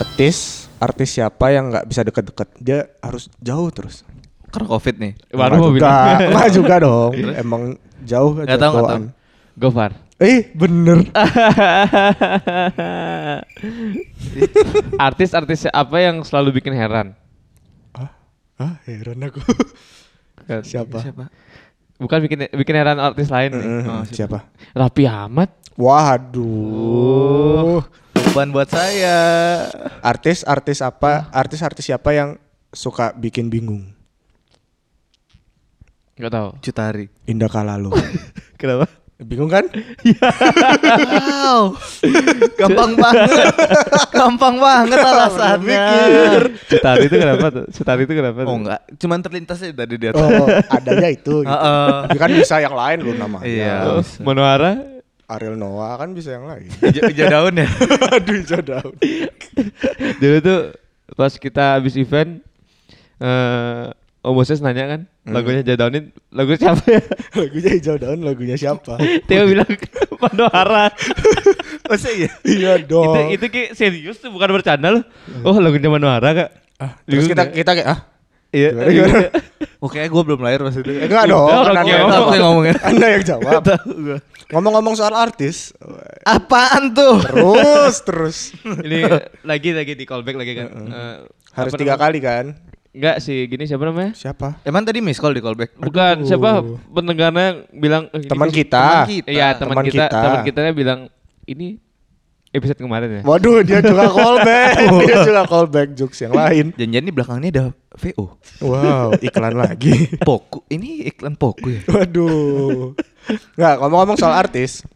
artis 0.00 0.66
artis 0.78 1.08
siapa 1.12 1.50
yang 1.50 1.68
nggak 1.68 1.84
bisa 1.84 2.00
deket-deket 2.02 2.48
dia 2.58 2.78
harus 2.98 3.28
jauh 3.38 3.70
terus 3.70 4.02
Karena 4.50 4.66
covid 4.66 4.94
nih. 4.98 5.12
Baru 5.30 5.52
mau 5.54 5.62
juga 5.68 5.74
bilang. 5.78 6.18
nggak 6.34 6.50
juga 6.50 6.74
dong 6.82 7.12
emang 7.36 7.62
jauh 8.02 8.32
aja 8.34 8.42
Nggak 8.46 8.58
tahu, 8.58 8.72
nggak 8.72 8.82
bawaan. 8.82 9.02
Gofar. 9.54 9.90
eh 10.18 10.50
bener 10.52 10.98
Artis-artis 15.00 15.66
apa 15.66 15.96
yang 15.98 16.22
selalu 16.22 16.54
bikin 16.54 16.72
heran? 16.72 17.12
ah 17.92 18.10
ah 18.58 18.72
heran 18.84 19.18
aku 19.20 19.40
Kan. 20.42 20.62
siapa 20.62 20.98
Siapa? 20.98 21.24
Bukan 21.96 22.18
bikin 22.22 22.38
bikin 22.50 22.74
heran 22.74 22.96
artis 22.96 23.28
lain 23.28 23.50
nih. 23.52 23.62
Mm, 23.62 23.82
Oh, 23.86 24.02
siapa 24.06 24.38
Rapi 24.72 25.02
Ahmad. 25.04 25.48
waduh 25.72 27.80
Beban 28.30 28.54
buat 28.54 28.70
saya. 28.70 29.18
artis 30.00 30.46
artis 30.46 30.78
apa 30.78 31.26
artis 31.30 31.60
artis 31.60 31.84
siapa 31.84 32.14
yang 32.14 32.38
suka 32.70 33.10
bikin 33.12 33.50
bingung 33.50 33.90
Gak 36.14 36.30
tahu. 36.30 36.48
Cutari. 36.60 37.08
Indah 37.24 37.48
Kalalo 37.48 37.90
Kenapa? 38.60 38.86
bingung 39.20 39.50
kan 39.50 39.66
Wow. 40.30 41.74
Gampang 42.54 42.94
banget. 42.94 43.52
Gampang 44.08 44.56
banget 44.56 44.96
alasannya. 44.96 45.84
Cutari 46.64 47.04
itu 47.04 47.16
kenapa 47.18 47.46
tuh? 47.50 47.64
Cutari 47.68 48.00
itu 48.06 48.14
kenapa 48.14 48.38
tuh? 48.40 48.48
Oh 48.48 48.56
enggak, 48.56 48.80
cuman 48.96 49.18
terlintas 49.20 49.60
aja 49.60 49.74
tadi 49.74 49.94
di 49.98 50.06
atas. 50.06 50.22
oh 50.22 50.46
adanya 50.70 51.08
itu 51.10 51.34
gitu. 51.42 51.50
Heeh. 51.52 51.92
Ya 52.06 52.18
kan 52.18 52.30
bisa 52.30 52.54
yang 52.60 52.72
lain 52.72 52.98
lu 53.02 53.12
namanya 53.12 53.44
Iya. 53.44 53.74
Oh. 53.90 54.00
Manohara 54.22 54.99
Ariel 55.30 55.54
Noah 55.54 55.94
kan 55.94 56.10
bisa 56.10 56.34
yang 56.34 56.50
lain 56.50 56.66
Hijau, 56.82 57.06
hijau 57.06 57.26
daun 57.30 57.54
ya. 57.54 57.68
aduh 58.18 58.34
hijau 58.42 58.60
daun 58.60 58.94
dulu 60.18 60.36
tuh 60.42 60.60
pas 61.14 61.32
kita 61.38 61.78
habis 61.78 61.94
event 61.94 62.42
eh 63.22 63.86
Om 64.20 64.36
Moses 64.36 64.60
nanya 64.60 64.84
kan 64.84 65.00
lagunya 65.24 65.64
jadaunin 65.64 66.12
lagu 66.28 66.52
siapa 66.52 66.84
ya? 66.84 67.00
lagunya 67.40 67.70
hijau 67.72 67.96
daun 67.96 68.20
lagunya 68.20 68.56
siapa 68.60 69.00
Theo 69.24 69.48
bilang 69.48 69.64
Manohara. 70.20 70.92
Masa 71.88 72.12
iya? 72.12 72.28
iya 72.44 72.76
itu 72.76 72.92
dong 72.92 73.32
itu 73.32 73.48
kayak 73.48 73.72
serius 73.72 74.20
tuh 74.20 74.28
bukan 74.28 74.52
bercanda 74.52 74.92
loh. 74.92 75.04
Oh 75.40 75.56
lagunya 75.56 75.88
Manohara 75.88 76.36
kak. 76.36 76.50
ah, 76.76 76.92
terus 77.08 77.32
kita 77.32 77.48
kita 77.48 77.72
kayak 77.80 77.88
ah 77.88 78.00
Iya. 78.50 78.70
Gimana, 78.74 78.90
gimana? 78.90 79.28
Oke, 79.78 79.98
gue 80.02 80.22
belum 80.26 80.40
lahir 80.42 80.60
pas 80.60 80.74
itu. 80.74 80.90
Eh, 80.90 81.06
enggak 81.06 81.24
dong 81.30 81.46
Udah, 81.46 81.70
anda, 81.70 81.82
yang 81.86 82.02
ngomong. 82.04 82.34
Ngomongin. 82.36 82.74
anda 82.82 83.06
yang 83.06 83.22
jawab 83.22 83.62
ngomong-ngomong 84.52 84.94
soal 84.98 85.14
artis 85.14 85.70
Apaan 86.26 86.90
tuh? 86.90 87.22
terus 87.22 87.94
terus 88.02 88.36
Ini 88.66 89.06
lagi 89.46 89.70
lagi 89.70 89.94
di 89.94 90.02
callback 90.02 90.34
lagi 90.34 90.52
kan. 90.58 90.66
Eh, 90.66 91.16
harus 91.54 91.72
tiga 91.74 91.94
namanya? 91.94 92.02
kali 92.02 92.18
kan 92.18 92.46
Enggak 92.90 93.22
sih, 93.22 93.46
gini 93.46 93.70
siapa 93.70 93.86
namanya? 93.86 94.18
siapa 94.18 94.58
Emang 94.66 94.82
tadi 94.82 94.98
miss 94.98 95.22
call 95.22 95.30
di 95.30 95.38
callback? 95.38 95.78
Bukan 95.78 96.26
siapa 96.26 96.66
pendengarnya 96.90 97.70
bilang 97.70 98.10
eh, 98.10 98.26
teman 98.26 98.50
kita 98.50 99.06
teman 99.06 99.10
kita. 99.14 99.30
Iya, 99.30 99.48
teman 99.54 99.76
kita, 99.86 100.04
kita. 100.10 100.18
teman 100.18 100.40
kita 100.42 100.60
bilang 100.74 101.00
ini 101.46 101.78
episode 102.50 102.82
kemarin 102.82 103.08
ya. 103.10 103.22
waduh 103.22 103.62
dia 103.62 103.78
juga 103.78 104.10
callback 104.10 104.74
dia 105.06 105.16
juga 105.22 105.42
callback 105.46 105.88
jokes 105.94 106.18
yang 106.18 106.34
lain 106.34 106.74
Janjian 106.74 107.04
di 107.06 107.12
belakangnya 107.14 107.48
ada 107.50 107.64
VO. 107.94 108.38
wow 108.62 109.10
iklan 109.18 109.54
lagi 109.54 110.10
Poku. 110.28 110.62
Ini 110.66 111.10
iklan 111.10 111.34
Poku 111.34 111.74
ya? 111.74 111.82
Waduh. 111.90 112.94
Nggak, 113.58 113.74
ngomong-ngomong 113.82 114.18
soal 114.18 114.34
artis, 114.34 114.86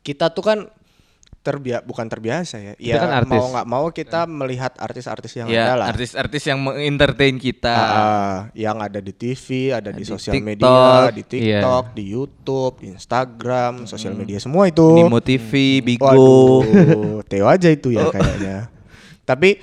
kita 0.00 0.32
tuh 0.32 0.44
kan 0.44 0.58
terbiasa 1.42 1.82
bukan 1.82 2.06
terbiasa 2.06 2.56
ya. 2.56 2.72
Kita 2.74 2.86
Ya 2.88 2.96
kan 2.96 3.10
artis. 3.18 3.34
mau 3.34 3.44
nggak 3.50 3.66
mau 3.66 3.86
kita 3.88 4.20
melihat 4.24 4.72
artis-artis 4.76 5.32
yang 5.34 5.46
ya, 5.46 5.62
ada 5.64 5.74
lah. 5.74 5.86
artis-artis 5.90 6.42
yang 6.44 6.58
mengentertain 6.58 7.36
kita. 7.36 7.74
Ah, 7.74 8.34
yang 8.52 8.78
ada 8.78 8.96
di 8.96 9.10
TV, 9.10 9.46
ada 9.70 9.90
di 9.90 10.00
Di 10.00 10.08
sosial 10.08 10.32
TikTok. 10.32 10.46
media, 10.48 10.78
di 11.08 11.20
Iya. 11.20 11.28
TikTok, 11.58 11.84
di 11.92 12.04
YouTube, 12.08 12.74
di 12.78 12.86
Instagram, 12.88 13.72
sosial 13.84 14.14
media 14.14 14.38
semua 14.38 14.64
itu. 14.64 14.86
Nimo 14.88 15.18
TV, 15.18 15.50
Bigo. 15.80 16.06
Waduh, 16.06 16.62
Theo 17.28 17.44
aja 17.44 17.68
itu 17.68 17.90
ya 17.90 18.06
Oh. 18.06 18.10
kayaknya. 18.10 18.70
Tapi 19.22 19.58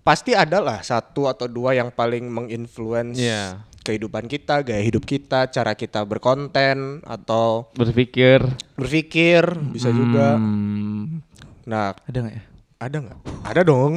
pasti 0.00 0.32
ada 0.32 0.60
lah 0.60 0.80
satu 0.80 1.24
atau 1.24 1.48
dua 1.48 1.72
yang 1.72 1.88
paling 1.88 2.28
menginfluence 2.28 3.16
Iya. 3.16 3.64
Kehidupan 3.84 4.24
kita, 4.26 4.64
gaya 4.64 4.80
hidup 4.80 5.04
kita, 5.04 5.52
cara 5.52 5.76
kita 5.76 6.00
berkonten 6.02 7.04
atau 7.04 7.68
Berpikir 7.76 8.40
berpikir 8.74 9.44
bisa 9.70 9.92
juga. 9.92 10.40
Hmm, 10.40 11.20
Nah, 11.64 11.96
ada 12.08 12.18
nggak 12.20 12.34
ya? 12.34 12.44
ada 12.80 12.96
nggak? 13.00 13.18
Ada 13.44 13.60
dong. 13.64 13.92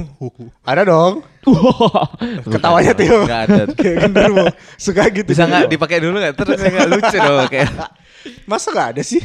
Ada 0.64 0.82
dong. 0.88 1.14
Ketawanya 2.56 2.94
Theo. 2.96 3.28
Nggak 3.28 3.42
ada. 3.48 3.64
Kayak 3.80 3.96
genderuwo. 4.08 4.46
Suka 4.80 5.12
gitu. 5.12 5.28
Bisa 5.28 5.44
nggak 5.44 5.68
dipakai 5.68 6.00
dulu 6.00 6.16
nggak? 6.20 6.36
Terus 6.40 6.60
nggak 6.60 6.88
lucu 6.88 7.18
dong 7.20 7.48
kayak. 7.52 7.72
Masa 8.48 8.72
nggak 8.72 8.90
ada 8.96 9.04
sih? 9.04 9.24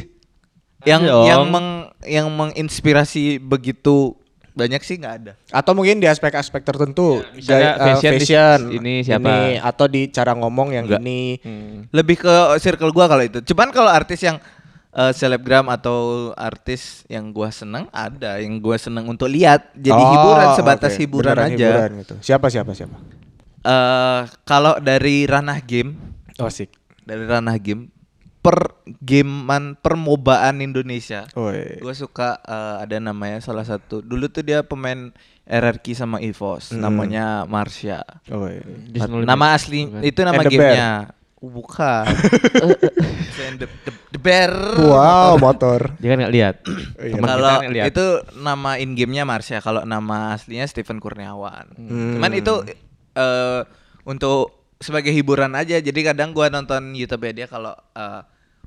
yang 0.83 1.03
yang 1.07 1.47
meng 1.47 1.67
yang 2.03 2.27
menginspirasi 2.27 3.39
begitu 3.39 4.19
banyak 4.53 4.79
sih 4.79 4.95
nggak 4.95 5.15
ada. 5.15 5.31
Atau 5.49 5.73
mungkin 5.73 5.97
di 5.97 6.05
aspek-aspek 6.05 6.61
tertentu. 6.61 7.25
misalnya 7.31 7.73
Gaya- 7.73 7.75
eh, 7.75 7.85
fashion 7.91 8.11
di- 8.11 8.19
fashion. 8.19 8.59
ini 8.71 8.93
siapa? 9.01 9.31
atau 9.59 9.85
di 9.87 10.01
cara 10.07 10.33
ngomong 10.33 10.69
yang 10.71 10.85
Nggak. 10.85 11.01
ini. 11.01 11.21
Hmm. 11.39 11.77
Lebih 11.89 12.17
ke 12.19 12.33
circle 12.57 12.89
gua 12.89 13.05
kalau 13.07 13.21
itu. 13.21 13.41
Cuman 13.43 13.69
kalau 13.69 13.89
artis 13.89 14.21
yang 14.21 14.37
eh, 14.91 15.09
selebgram 15.11 15.65
atau 15.67 15.97
artis 16.33 17.01
yang 17.07 17.29
gua 17.29 17.49
seneng 17.49 17.89
ada 17.89 18.37
yang 18.37 18.57
gua 18.57 18.77
seneng 18.77 19.05
untuk 19.05 19.25
lihat 19.25 19.73
jadi 19.73 19.97
Oh, 19.97 20.05
hiburan 20.07 20.47
sebatas 20.53 20.93
oke. 20.93 21.01
hiburan 21.01 21.33
Beneran 21.33 21.49
aja. 21.49 21.57
hiburan 21.67 21.91
gitu. 21.99 22.15
Siapa 22.21 22.47
siapa 22.47 22.71
siapa? 22.71 22.97
Eh 23.59 24.21
kalau 24.43 24.77
dari 24.77 25.25
ranah 25.25 25.57
game, 25.59 25.97
Oh, 26.35 26.45
asik. 26.45 26.69
dari 27.01 27.23
ranah 27.23 27.57
game 27.57 27.89
per 28.43 28.75
gamean 28.99 29.79
permobaan 29.79 30.59
Indonesia. 30.59 31.23
Gue 31.79 31.95
suka 31.95 32.43
eh, 32.43 32.75
ada 32.83 32.99
namanya 32.99 33.39
salah 33.39 33.63
satu. 33.63 34.03
Dulu 34.03 34.27
tuh 34.27 34.43
dia 34.43 34.61
pemain 34.61 35.15
RRQ 35.43 35.85
sama 35.93 36.19
EVOS, 36.19 36.71
Hmm. 36.71 36.83
namanya 36.83 37.47
Marsha. 37.47 38.03
Nama 39.23 39.47
asli 39.51 39.87
Bukan. 39.87 40.03
itu 40.03 40.19
nama 40.21 40.39
And 40.39 40.51
gamenya. 40.51 40.89
Oh, 41.39 41.51
Bukan. 41.51 42.07
And 43.43 43.59
the, 43.59 43.67
the, 43.83 43.91
the 44.11 44.19
bear. 44.21 44.51
Wow, 44.77 45.35
motor. 45.35 45.91
Dia 45.99 46.13
kan 46.13 46.23
nggak 46.23 46.33
lihat. 46.33 46.55
Iya. 46.95 47.15
Kalau 47.17 47.49
kan 47.49 47.67
itu 47.67 48.05
nama 48.37 48.71
in 48.77 48.95
gamenya 48.95 49.23
Marsha, 49.23 49.59
kalau 49.59 49.83
nama 49.83 50.35
aslinya 50.35 50.63
Stephen 50.63 50.99
Kurniawan. 50.99 51.75
Hmm. 51.75 52.15
Cuman 52.15 52.31
itu 52.31 52.53
eh 53.13 53.61
untuk 54.03 54.51
sebagai 54.79 55.11
hiburan 55.11 55.51
aja. 55.53 55.75
Jadi 55.75 55.99
kadang 56.01 56.31
gua 56.31 56.47
nonton 56.47 56.91
YouTube 56.91 57.27
dia 57.29 57.47
kalau 57.47 57.75
eh, 57.91 58.21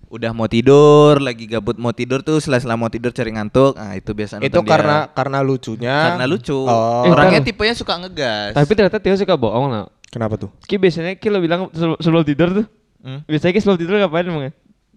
udah 0.09 0.31
mau 0.31 0.47
tidur, 0.47 1.19
lagi 1.19 1.45
gabut 1.45 1.75
mau 1.75 1.91
tidur 1.91 2.21
tuh 2.21 2.39
sela-sela 2.39 2.75
mau 2.75 2.87
tidur 2.87 3.11
cari 3.11 3.31
ngantuk. 3.31 3.75
Nah, 3.75 3.93
itu 3.93 4.11
biasa 4.11 4.39
Itu 4.39 4.59
nonton 4.59 4.63
dia. 4.63 4.73
karena 4.73 4.97
karena 5.11 5.39
lucunya. 5.41 5.97
karena 6.07 6.25
lucu. 6.25 6.55
Oh. 6.57 7.05
Orangnya 7.07 7.41
tipenya 7.41 7.73
suka 7.73 7.99
ngegas. 7.99 8.53
Tapi 8.53 8.71
ternyata 8.73 8.97
Theo 8.97 9.15
suka 9.15 9.35
bohong 9.35 9.67
lah. 9.67 9.85
Kenapa 10.07 10.35
tuh? 10.37 10.51
Ki 10.63 10.77
biasanya 10.77 11.15
Ki 11.15 11.27
lo 11.27 11.39
bilang 11.39 11.69
sebelum, 11.71 12.23
tidur 12.23 12.49
tuh. 12.55 12.67
Hmm? 13.01 13.21
Biasanya 13.25 13.53
Ki 13.53 13.61
sebelum 13.61 13.77
tidur 13.77 13.95
ngapain 13.97 14.25
emang 14.25 14.47
ya? 14.49 14.53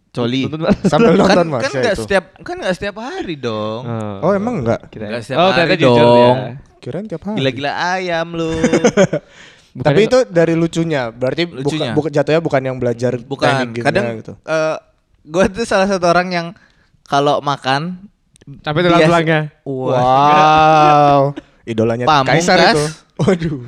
Coli. 0.09 0.49
Sambil 0.83 1.13
kan 1.13 1.19
nonton 1.19 1.37
kan 1.37 1.47
Marsha 1.51 1.69
nggak 1.75 1.93
itu. 1.93 2.01
setiap 2.01 2.25
kan 2.39 2.55
nggak 2.57 2.73
setiap 2.73 2.95
hari 2.97 3.35
dong. 3.35 3.83
Oh, 4.19 4.31
emang 4.31 4.61
enggak? 4.61 4.89
Kirain- 4.89 5.09
Nggak 5.11 5.21
setiap 5.23 5.37
oh, 5.37 5.45
hari 5.45 5.55
ternyata 5.55 5.75
jujur 5.75 5.97
dong. 5.99 6.37
dia. 6.37 6.53
Kirain 6.79 7.05
tiap 7.05 7.23
hari. 7.23 7.37
Gila-gila 7.37 7.71
ayam 7.93 8.27
lu. 8.31 8.49
Bukannya 9.69 9.85
Tapi 9.85 9.99
nggak- 10.01 10.09
itu 10.09 10.33
dari 10.33 10.53
lucunya. 10.53 11.01
Berarti 11.09 11.41
bukan 11.45 11.61
Lucunya. 11.61 11.91
bukan 11.93 12.09
jatuhnya 12.11 12.41
bukan 12.41 12.61
yang 12.63 12.77
belajar 12.77 13.13
Bukan. 13.15 13.45
teknik 13.45 13.69
gamenya 13.71 13.85
Kadang 13.85 14.05
gitu. 14.17 14.33
eh 14.43 14.77
gue 15.29 15.45
tuh 15.53 15.63
salah 15.63 15.85
satu 15.85 16.03
orang 16.03 16.27
yang 16.29 16.47
kalau 17.05 17.39
makan 17.39 18.09
sampai 18.59 18.81
bias- 18.81 18.89
tulang-tulangnya. 18.89 19.41
Wah. 19.63 19.93
Wow. 19.93 21.21
Idolanya 21.63 22.05
Pamungkas. 22.05 22.41
Kaisar 22.41 22.57
itu. 22.73 22.83
Waduh. 23.19 23.61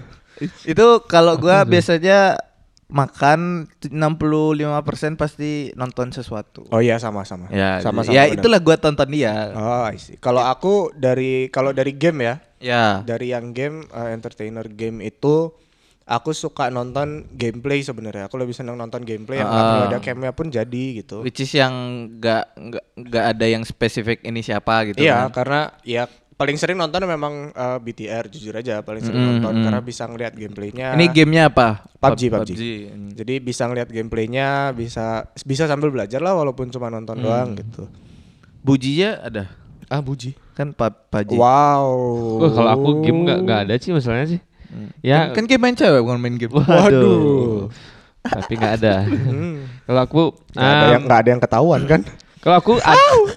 Itu 0.66 0.86
kalau 1.06 1.38
gua 1.38 1.62
biasanya 1.64 2.34
makan 2.90 3.70
65% 3.80 4.36
pasti 5.16 5.70
nonton 5.74 6.10
sesuatu. 6.10 6.66
Oh 6.70 6.82
iya 6.82 6.98
sama-sama. 6.98 7.48
Ya, 7.48 7.78
sama-sama. 7.80 8.18
ya 8.18 8.26
itulah 8.26 8.58
gua 8.58 8.76
tonton 8.76 9.06
dia. 9.08 9.54
Oh. 9.54 9.86
Kalau 10.18 10.42
aku 10.44 10.90
dari 10.92 11.48
kalau 11.48 11.72
dari 11.72 11.94
game 11.94 12.20
ya, 12.26 12.36
Ya. 12.58 13.02
dari 13.02 13.34
yang 13.34 13.54
game 13.54 13.86
uh, 13.90 14.10
entertainer 14.10 14.66
game 14.66 15.02
itu 15.02 15.54
aku 16.12 16.36
suka 16.36 16.68
nonton 16.68 17.24
gameplay 17.32 17.80
sebenarnya. 17.80 18.28
Aku 18.28 18.36
lebih 18.36 18.52
senang 18.52 18.76
nonton 18.76 19.00
gameplay 19.02 19.40
yang 19.40 19.48
perlu 19.48 19.64
Ah. 19.78 19.88
ada 19.88 20.00
camnya 20.00 20.32
pun 20.32 20.52
jadi 20.52 20.84
gitu. 21.00 21.24
Which 21.24 21.40
is 21.40 21.52
yang 21.52 21.72
nggak 22.14 22.44
nggak 22.54 22.86
nggak 23.00 23.26
ada 23.32 23.46
yang 23.48 23.64
spesifik 23.64 24.20
ini 24.22 24.44
siapa 24.44 24.84
gitu. 24.86 25.00
Iya, 25.00 25.26
kan. 25.26 25.32
karena 25.32 25.62
ya 25.82 26.04
paling 26.36 26.58
sering 26.58 26.76
nonton 26.76 27.06
memang 27.06 27.34
uh, 27.52 27.78
BTR 27.78 28.26
jujur 28.28 28.52
aja 28.52 28.82
paling 28.82 29.00
sering 29.00 29.14
Mm, 29.16 29.30
nonton 29.32 29.54
mm. 29.56 29.64
karena 29.64 29.80
bisa 29.80 30.04
ngeliat 30.04 30.34
gameplaynya. 30.34 30.88
Ini 30.92 31.06
gamenya 31.08 31.44
apa? 31.48 31.86
PUBG, 31.96 32.22
Pub- 32.28 32.44
PUBG. 32.44 32.62
Hmm. 32.90 33.10
Jadi 33.14 33.34
bisa 33.40 33.64
ngeliat 33.64 33.88
gameplaynya, 33.88 34.50
bisa 34.74 35.06
bisa 35.40 35.64
sambil 35.66 35.90
belajar 35.90 36.18
lah 36.18 36.34
walaupun 36.34 36.68
cuma 36.68 36.90
nonton 36.90 37.16
Hmm. 37.16 37.24
doang 37.24 37.50
gitu. 37.54 37.86
Bujinya 38.60 39.22
ada. 39.22 39.44
Ah, 39.86 40.00
buji. 40.00 40.34
Kan 40.52 40.74
PUBG. 40.74 41.36
Wow. 41.36 41.94
Wah, 42.38 42.52
kalau 42.52 42.70
aku 42.72 42.90
game 43.02 43.22
nggak 43.24 43.40
nggak 43.42 43.60
ada 43.64 43.74
sih 43.78 43.92
masalahnya 43.92 44.28
sih. 44.30 44.42
Ya, 45.04 45.30
Kan, 45.32 45.44
kan 45.44 45.52
game 45.52 45.62
main 45.62 45.76
cewek 45.76 46.02
bukan 46.02 46.20
main 46.20 46.36
game. 46.40 46.54
waduh. 46.56 47.68
Tapi 48.22 48.54
nggak 48.54 48.74
ada. 48.82 48.96
Hmm. 49.10 49.66
kalau 49.90 50.02
aku 50.06 50.22
Nggak 50.54 50.72
ada 50.72 50.86
um, 50.86 50.94
yang 50.94 51.04
nggak 51.10 51.20
ada 51.20 51.30
yang 51.30 51.42
ketahuan 51.42 51.82
kan? 51.90 52.02
Kalau 52.42 52.58
aku 52.58 52.74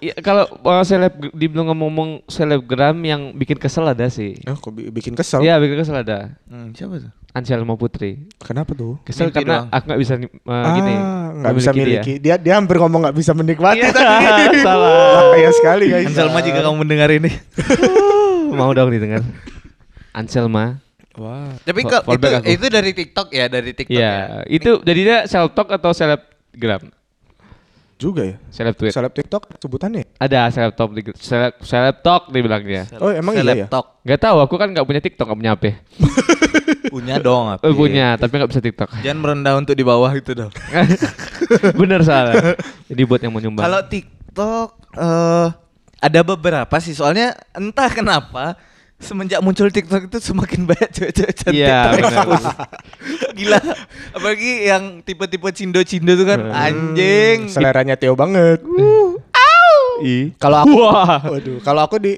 ya, 0.00 0.16
kalau 0.24 0.48
uh, 0.64 0.80
seleb 0.80 1.12
dibilang 1.36 1.68
ngomong 1.76 2.24
selebgram 2.24 2.96
yang 3.04 3.36
bikin 3.36 3.60
kesel 3.60 3.84
ada 3.84 4.08
sih. 4.08 4.40
Oh, 4.48 4.56
kok 4.56 4.72
bi- 4.72 4.88
bikin 4.88 5.12
kesel? 5.12 5.44
Iya 5.44 5.60
bikin 5.60 5.76
kesel 5.76 6.00
ada. 6.00 6.32
Hmm, 6.48 6.72
siapa 6.72 6.96
tuh? 7.04 7.12
Anselma 7.36 7.76
Putri. 7.76 8.30
Kenapa 8.40 8.72
tuh? 8.72 8.96
Kesel 9.04 9.28
Mimpi 9.28 9.42
karena 9.42 9.66
doang. 9.66 9.68
aku 9.76 9.84
nggak 9.90 10.00
bisa 10.00 10.14
uh, 10.16 10.54
ah, 10.54 10.72
gini. 10.72 10.94
nggak 11.42 11.54
bisa 11.58 11.70
miliki. 11.76 12.12
Dia. 12.16 12.40
dia 12.40 12.54
hampir 12.56 12.80
ngomong 12.80 13.10
nggak 13.10 13.16
bisa 13.18 13.36
menikmati 13.36 13.82
Iya, 13.82 13.90
tadi. 13.92 14.56
salah. 14.64 15.34
Bahaya 15.34 15.50
sekali 15.52 15.84
guys. 15.90 16.08
Anselma 16.08 16.38
jika 16.40 16.62
kamu 16.64 16.76
mendengar 16.80 17.08
ini. 17.12 17.28
Mau 18.56 18.72
dong 18.72 18.88
didengar. 18.88 19.20
Anselma. 20.14 20.83
Wah. 21.14 21.54
Tapi 21.62 21.80
kok 21.86 22.02
itu, 22.10 22.26
aku. 22.26 22.46
itu 22.50 22.66
dari 22.66 22.90
TikTok 22.90 23.28
ya, 23.30 23.46
dari 23.46 23.70
TikTok 23.70 23.94
Iya, 23.94 24.14
ya. 24.14 24.40
itu 24.50 24.70
jadinya 24.82 25.16
seleb 25.30 25.54
talk 25.54 25.68
atau 25.70 25.90
selebgram? 25.94 26.90
Juga 27.94 28.22
ya. 28.26 28.36
Seleb 28.50 28.74
tweet. 28.74 28.90
Seleb 28.90 29.14
TikTok 29.14 29.46
sebutannya. 29.62 30.02
Ada 30.18 30.50
seleb 30.50 30.74
talk 30.74 30.90
di 30.90 31.02
seleb 31.22 31.54
seleb 31.62 32.02
talk 32.02 32.34
dibilangnya. 32.34 32.90
Oh, 32.98 33.14
emang 33.14 33.38
iya 33.38 33.46
ya? 33.46 33.46
Seleb-talk. 33.70 33.86
Gak 34.02 34.20
tahu, 34.26 34.36
aku 34.42 34.54
kan 34.58 34.68
nggak 34.74 34.86
punya 34.86 35.00
TikTok, 35.00 35.26
nggak 35.30 35.38
punya 35.38 35.52
HP. 35.54 35.64
Punya 36.94 37.18
dong. 37.18 37.50
Oh, 37.50 37.58
Api. 37.58 37.74
punya, 37.74 38.14
tapi 38.14 38.38
nggak 38.38 38.50
bisa 38.54 38.62
TikTok. 38.62 38.86
Jangan 39.02 39.18
merendah 39.18 39.58
untuk 39.58 39.74
di 39.74 39.82
bawah 39.82 40.14
itu 40.14 40.30
dong. 40.30 40.52
Bener 41.80 42.06
salah. 42.06 42.54
Jadi 42.86 43.02
buat 43.02 43.18
yang 43.18 43.34
mau 43.34 43.42
nyumbang. 43.42 43.66
Kalau 43.66 43.80
TikTok 43.82 44.68
eh 44.94 45.48
ada 46.04 46.20
beberapa 46.20 46.76
sih 46.78 46.92
soalnya 46.92 47.32
entah 47.56 47.88
kenapa 47.88 48.54
semenjak 48.96 49.40
muncul 49.40 49.66
TikTok 49.66 50.06
itu 50.06 50.18
semakin 50.18 50.64
banyak 50.68 50.90
cewek-cewek 50.90 51.34
cantik. 51.34 51.60
Iya, 51.60 51.78
terekspos. 51.90 52.44
Gila. 53.32 53.58
Apalagi 54.12 54.50
yang 54.64 54.82
tipe-tipe 55.00 55.48
cindo-cindo 55.50 56.14
tuh 56.14 56.26
kan 56.26 56.40
Hmm. 56.40 56.54
anjing. 56.54 57.38
Seleranya 57.46 57.94
Theo 57.94 58.14
banget. 58.14 58.62
Kalau 60.36 60.58
aku, 60.60 60.74
Wah. 60.80 61.22
waduh, 61.24 61.58
kalau 61.60 61.80
aku 61.80 61.96
di 61.96 62.12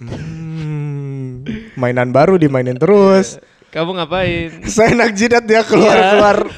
Hmm, 0.00 1.44
mainan 1.74 2.08
baru 2.08 2.34
dimainin 2.34 2.74
terus. 2.74 3.36
Kamu 3.68 3.94
ngapain? 3.94 4.50
Saya 4.66 4.92
enak 4.92 5.12
jidat 5.12 5.44
dia 5.44 5.60
keluar-keluar. 5.60 6.48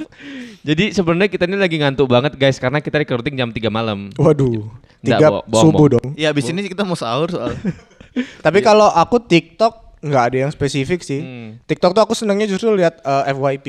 Jadi 0.62 0.94
sebenarnya 0.94 1.26
kita 1.26 1.44
ini 1.44 1.58
lagi 1.58 1.74
ngantuk 1.74 2.06
banget 2.06 2.38
guys 2.38 2.56
karena 2.56 2.78
kita 2.78 2.96
recording 2.96 3.34
jam 3.34 3.50
3 3.50 3.66
malam. 3.66 4.14
Waduh, 4.14 4.70
Nggak, 5.02 5.18
tiga 5.18 5.26
bo- 5.28 5.44
bohong, 5.44 5.64
subuh 5.66 5.74
bohong. 5.76 5.92
dong. 5.92 6.08
Ya 6.14 6.30
abis 6.30 6.46
ini 6.46 6.64
kita 6.64 6.86
mau 6.86 6.94
sahur 6.94 7.28
soal. 7.28 7.50
Tapi 8.14 8.58
kalau 8.60 8.86
aku 8.86 9.18
TikTok 9.18 10.00
nggak 10.00 10.24
ada 10.24 10.36
yang 10.40 10.50
spesifik 10.50 11.00
sih. 11.00 11.18
Hmm. 11.18 11.48
TikTok 11.62 11.92
tuh 11.92 12.02
aku 12.02 12.12
senangnya 12.12 12.44
justru 12.44 12.72
lihat 12.72 12.98
eh, 12.98 13.30
FYP. 13.30 13.68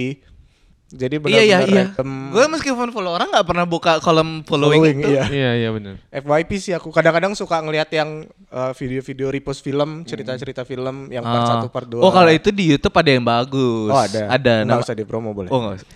Jadi 0.94 1.18
iya 1.25 1.42
iya 1.42 1.57
benar-benar 1.57 1.66
iya. 1.66 1.84
random 1.90 2.10
Gue 2.30 2.45
meskipun 2.54 2.94
follow 2.94 3.12
orang 3.12 3.25
nggak 3.28 3.48
pernah 3.50 3.66
buka 3.66 3.98
kolom 3.98 4.45
following, 4.45 4.78
following, 4.78 4.98
itu. 5.00 5.10
iya. 5.10 5.24
Iya 5.25 5.51
iya 5.56 5.69
benar. 5.74 5.98
FYP 6.07 6.50
sih 6.56 6.69
aku 6.69 6.94
kadang-kadang 6.94 7.34
suka 7.34 7.57
ngelihat 7.60 7.90
yang 7.90 8.30
eh, 8.30 8.72
video-video 8.78 9.34
repost 9.34 9.62
film, 9.62 10.06
cerita-cerita 10.06 10.62
film 10.62 11.10
yang 11.10 11.22
part 11.22 11.50
Ah. 11.50 11.66
1 11.66 11.74
part 11.74 11.88
2. 11.88 11.98
Oh 11.98 12.13
kalau 12.13 12.30
itu 12.30 12.50
di 12.50 12.69
YouTube 12.69 12.94
ada 12.94 13.10
yang 13.10 13.25
bagus. 13.25 13.89
Oh, 13.89 13.98
ada. 13.98 14.22
Ada. 14.30 14.54
Nggak 14.62 14.69
nama- 14.69 14.86
usah 14.86 14.94
dipromo 14.94 15.34
boleh. 15.34 15.50
Oh 15.50 15.60
nggak 15.63 15.75
usah. 15.81 15.89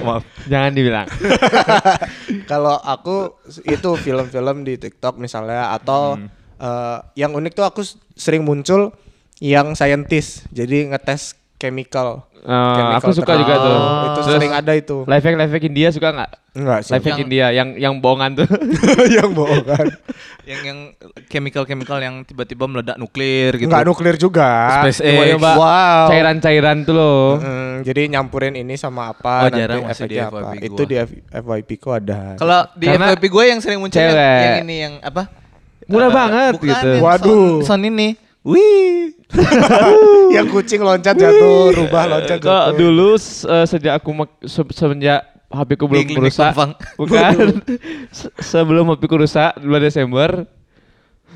Maaf. 0.00 0.24
Jangan 0.46 0.70
dibilang. 0.72 1.06
Kalau 2.50 2.76
aku 2.78 3.36
itu 3.64 3.90
film-film 3.96 4.56
di 4.62 4.74
TikTok 4.76 5.16
misalnya 5.18 5.72
atau 5.72 6.16
Hmm. 6.16 6.32
Eh, 6.58 6.98
yang 7.16 7.32
unik 7.32 7.52
tuh 7.52 7.64
aku 7.64 7.80
sering 8.12 8.42
muncul 8.42 8.90
yang 9.38 9.72
scientist. 9.72 10.46
Jadi 10.50 10.88
ngetes 10.88 11.34
chemical. 11.56 12.26
Eh, 12.38 12.94
aku 12.94 13.10
suka 13.10 13.34
juga 13.34 13.54
tuh. 13.56 13.78
Itu 14.04 14.20
Terus 14.20 14.26
sering 14.32 14.52
ada 14.52 14.72
itu. 14.72 15.02
Live 15.04 15.22
hack 15.22 15.36
live 15.36 15.52
hack 15.52 15.64
India 15.64 15.88
suka 15.90 16.08
nggak? 16.12 16.30
Enggak 16.54 16.78
sih. 16.80 16.90
Live 16.94 17.02
hack 17.02 17.12
Yang- 17.12 17.24
India 17.24 17.46
yang 17.50 17.68
yang 17.74 17.94
bohongan 17.98 18.30
tuh. 18.36 18.46
yang 19.16 19.30
bohong 19.32 19.64
kan. 19.64 19.86
yang 20.42 20.60
yang 20.64 20.78
chemical-chemical 21.26 21.98
yang 21.98 22.22
tiba-tiba 22.22 22.64
meledak 22.64 22.96
nuklir 22.96 23.52
gitu. 23.52 23.66
Enggak 23.66 23.84
nuklir 23.84 24.16
juga. 24.16 24.80
SpaceX. 24.80 25.34
Wow. 25.36 26.08
Cairan-cairan 26.08 26.76
tuh 26.82 26.94
loh. 26.94 27.22
Mm, 27.36 27.74
jadi 27.82 28.00
nyampurin 28.08 28.54
ini 28.54 28.74
sama 28.74 29.10
apa 29.10 29.44
Oh, 29.44 29.50
jarang 29.50 29.82
masih 29.82 30.06
di 30.06 30.16
efeknya 30.16 30.30
apa. 30.30 30.38
FYP 30.48 30.62
Itu 30.64 30.72
gua. 30.78 30.86
di 30.86 30.96
F- 30.96 31.18
FYP 31.36 31.70
ku 31.76 31.88
ada. 31.90 32.20
Kalau 32.34 32.60
di 32.72 32.86
Karena 32.86 33.06
FYP 33.12 33.24
gue 33.28 33.44
yang 33.44 33.58
sering 33.58 33.78
muncul 33.78 33.98
yang, 33.98 34.14
yang 34.14 34.56
ini 34.62 34.76
yang 34.80 34.94
apa? 35.02 35.22
Murah 35.88 36.06
Eh, 36.06 36.12
banget 36.12 36.52
bukan, 36.54 36.68
gitu. 36.68 36.88
yang 36.90 37.02
Waduh. 37.02 37.48
Son, 37.58 37.80
son 37.80 37.80
ini. 37.82 38.08
Wih. 38.42 39.16
yang 40.30 40.46
kucing 40.46 40.80
loncat 40.80 41.12
jatuh, 41.12 41.72
rubah 41.74 42.04
loncat 42.08 42.38
Kok 42.38 42.44
jatuh. 42.44 42.72
dulu 42.74 43.10
s- 43.14 43.44
eh, 43.44 43.66
sejak 43.66 43.96
aku 43.96 44.12
se- 44.42 44.72
semenjak 44.72 45.20
HP 45.46 45.70
ku 45.74 45.84
belum 45.84 46.00
Di 46.02 46.14
rusak. 46.14 46.52
Bukan. 47.00 47.60
Se- 48.08 48.32
sebelum 48.38 48.88
HP 48.88 49.02
ku 49.02 49.16
rusak 49.18 49.56
bulan 49.58 49.82
Desember. 49.82 50.30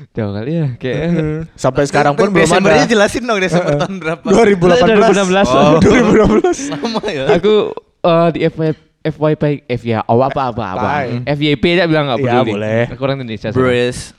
Jauh 0.09 0.33
kali 0.33 0.51
ya 0.53 0.67
kayak 0.75 0.99
Hmm, 1.07 1.39
Sampai 1.55 1.85
sekarang 1.85 2.13
pun 2.13 2.27
belum 2.27 2.43
Desembernya 2.43 2.83
ada. 2.83 2.91
jelasin 2.91 3.23
dong 3.23 3.37
Desember 3.37 3.73
tahun 3.75 3.95
berapa. 3.95 4.25
2018. 4.25 5.45
2016. 5.45 5.53
Oh. 5.53 5.77
2016. 5.79 6.73
Lama 6.73 7.01
ya. 7.05 7.25
aku 7.31 7.53
eh, 8.01 8.27
di 8.31 8.39
FYP 8.43 8.73
FYP 9.03 9.43
F 9.69 9.81
ya 9.83 9.99
oh 10.01 10.17
apa 10.19 10.49
apa 10.49 10.63
apa. 10.71 10.89
FYP 11.27 11.63
aja 11.73 11.85
bilang 11.85 12.07
nggak 12.07 12.19
Ya, 12.19 12.25
peduli 12.39 12.51
boleh. 12.51 12.81
aku 12.89 13.01
orang 13.01 13.17
Indonesia. 13.19 13.49
Bruce. 13.51 14.15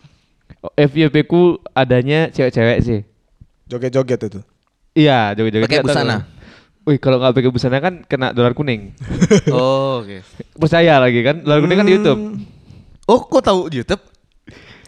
Oh, 0.65 0.73
FYP 0.75 1.25
ku 1.25 1.43
adanya 1.71 2.29
cewek-cewek 2.29 2.79
sih 2.81 3.01
Joget-joget 3.65 4.17
itu. 4.23 4.41
iya 4.95 5.33
joget-joget 5.33 5.69
Pakai 5.69 5.85
busana? 5.85 6.25
Wih 6.83 6.97
kalau 6.97 7.17
nggak 7.19 7.33
pakai 7.33 7.51
busana 7.51 7.79
kan 7.79 8.01
kena 8.03 8.33
dolar 8.33 8.53
kuning 8.53 8.97
Oh, 9.53 10.01
oke. 10.01 10.25
percaya 10.55 10.97
lagi 10.97 11.21
kan 11.21 11.37
dolar 11.39 11.61
kuning 11.61 11.77
kan 11.77 11.85
di 11.85 11.95
YouTube 11.95 12.21
Oh, 13.05 13.21
kok 13.21 13.43
tahu 13.43 13.69
YouTube? 13.69 14.01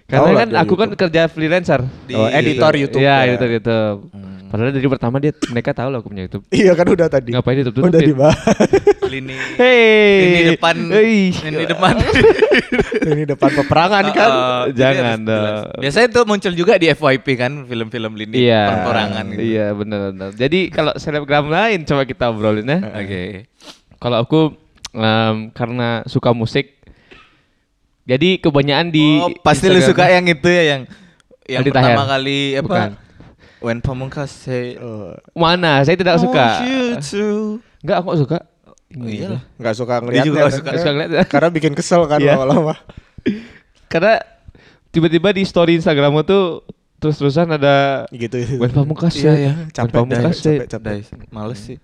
karena 0.06 0.23
lah 0.25 0.38
kan 0.38 0.49
aku 0.56 0.75
kan 0.75 0.88
YouTube. 0.88 1.00
kerja 1.02 1.23
freelancer 1.26 1.81
Di 2.06 2.14
Oh, 2.14 2.25
editor 2.26 2.73
YouTube. 2.73 3.02
Iya 3.02 3.17
ya. 3.19 3.23
editor 3.28 3.49
YouTube 3.50 3.99
padahal 4.46 4.70
dari 4.70 4.87
pertama 4.87 5.16
dia 5.16 5.31
mereka 5.48 5.70
tahu 5.70 5.88
loh 5.88 5.98
aku 5.98 6.08
punya 6.08 6.25
YouTube 6.25 6.44
Iya 6.48 6.72
kan 6.72 6.87
udah 6.87 7.06
tadi. 7.06 7.31
Ngapain 7.31 7.56
ditutup-tutupin? 7.58 7.90
Udah 7.90 8.00
dibahas. 8.00 8.38
lini 9.06 9.35
Hei 9.54 10.18
lini 10.18 10.40
depan 10.52 10.75
Hei. 10.90 11.30
lini 11.30 11.64
depan 11.64 11.94
Ini 13.06 13.23
depan 13.25 13.50
peperangan 13.54 14.04
kan. 14.11 14.28
Oh, 14.28 14.62
jadi 14.68 14.99
Jangan 14.99 15.18
dong. 15.23 15.64
Biasanya 15.78 16.06
itu 16.09 16.21
muncul 16.23 16.52
juga 16.52 16.75
di 16.75 16.87
FYP 16.88 17.26
kan 17.35 17.52
film-film 17.64 18.12
lini 18.14 18.35
Iya 18.40 18.62
perperangan 18.73 19.25
gitu. 19.30 19.42
Iya 19.42 19.66
benar 19.73 19.99
benar 20.11 20.28
Jadi 20.32 20.61
kalau 20.68 20.92
selebgram 20.94 21.47
lain 21.47 21.82
coba 21.82 22.02
kita 22.02 22.25
obrolin 22.28 22.66
ya 22.66 22.78
Oke. 22.94 23.47
Kalau 23.97 24.18
aku 24.18 24.40
em, 24.92 25.50
karena 25.50 26.02
suka 26.04 26.30
musik, 26.30 26.76
jadi 28.02 28.38
kebanyakan 28.38 28.88
di 28.88 29.18
oh, 29.18 29.30
pasti 29.40 29.66
lu 29.66 29.76
Instagram- 29.76 29.88
suka 29.88 30.04
yang 30.09 30.25
itu 30.26 30.49
ya 30.49 30.62
yang 30.66 30.82
yang 31.47 31.61
Aldi 31.62 31.71
pertama 31.71 31.90
Taher. 31.97 32.09
kali 32.12 32.38
apa? 32.52 32.62
Bukan. 32.64 32.90
When 33.66 33.82
Pamungkas 33.82 34.30
say 34.30 34.78
Oh, 34.78 35.11
mana? 35.35 35.82
Saya 35.82 35.99
tidak 35.99 36.23
suka. 36.23 36.62
Enggak, 37.82 37.96
aku 37.99 38.14
suka. 38.14 38.38
Oh, 38.94 39.02
iyalah. 39.02 39.42
nggak 39.58 39.75
suka 39.75 39.94
ngeliatnya. 39.99 40.25
juga 40.25 40.40
kan. 40.40 40.52
suka. 40.54 40.70
Suka 40.78 40.90
ngeliat. 40.94 41.26
Karena 41.35 41.49
bikin 41.50 41.73
kesel 41.75 42.06
kan 42.06 42.23
Iya. 42.23 42.38
lama-lama. 42.38 42.78
Karena 43.92 44.23
tiba-tiba 44.88 45.35
di 45.35 45.42
story 45.42 45.75
Instagrammu 45.75 46.23
tuh 46.23 46.62
terus-terusan 46.96 47.50
ada 47.50 48.06
Gitu. 48.08 48.38
Wen 48.56 48.70
Pamungkas. 48.70 49.18
Iya. 49.18 49.35
Wen 49.35 49.75
Capek, 49.75 49.90
Pamungkas. 49.92 50.38
capek, 50.38 50.70
capek. 50.70 50.96
Males 51.28 51.58
sih. 51.58 51.76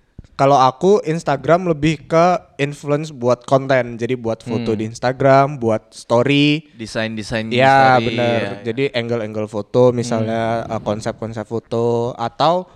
Kalau 0.42 0.58
aku 0.58 0.98
Instagram 1.06 1.70
lebih 1.70 2.10
ke 2.10 2.26
influence 2.58 3.14
buat 3.14 3.46
konten. 3.46 3.94
Jadi 3.94 4.18
buat 4.18 4.42
foto 4.42 4.74
Hmm. 4.74 4.78
di 4.82 4.90
Instagram, 4.90 5.62
buat 5.62 5.94
story. 5.94 6.66
Desain-desain 6.74 7.46
Ya 7.46 7.94
story, 7.94 8.10
benar. 8.10 8.26
ya, 8.26 8.42
ya. 8.42 8.52
Jadi 8.66 8.90
angle-angle 8.90 9.46
foto 9.46 9.94
misalnya 9.94 10.66
Hmm. 10.66 10.74
uh, 10.74 10.80
konsep-konsep 10.82 11.46
foto 11.46 12.10
atau 12.18 12.66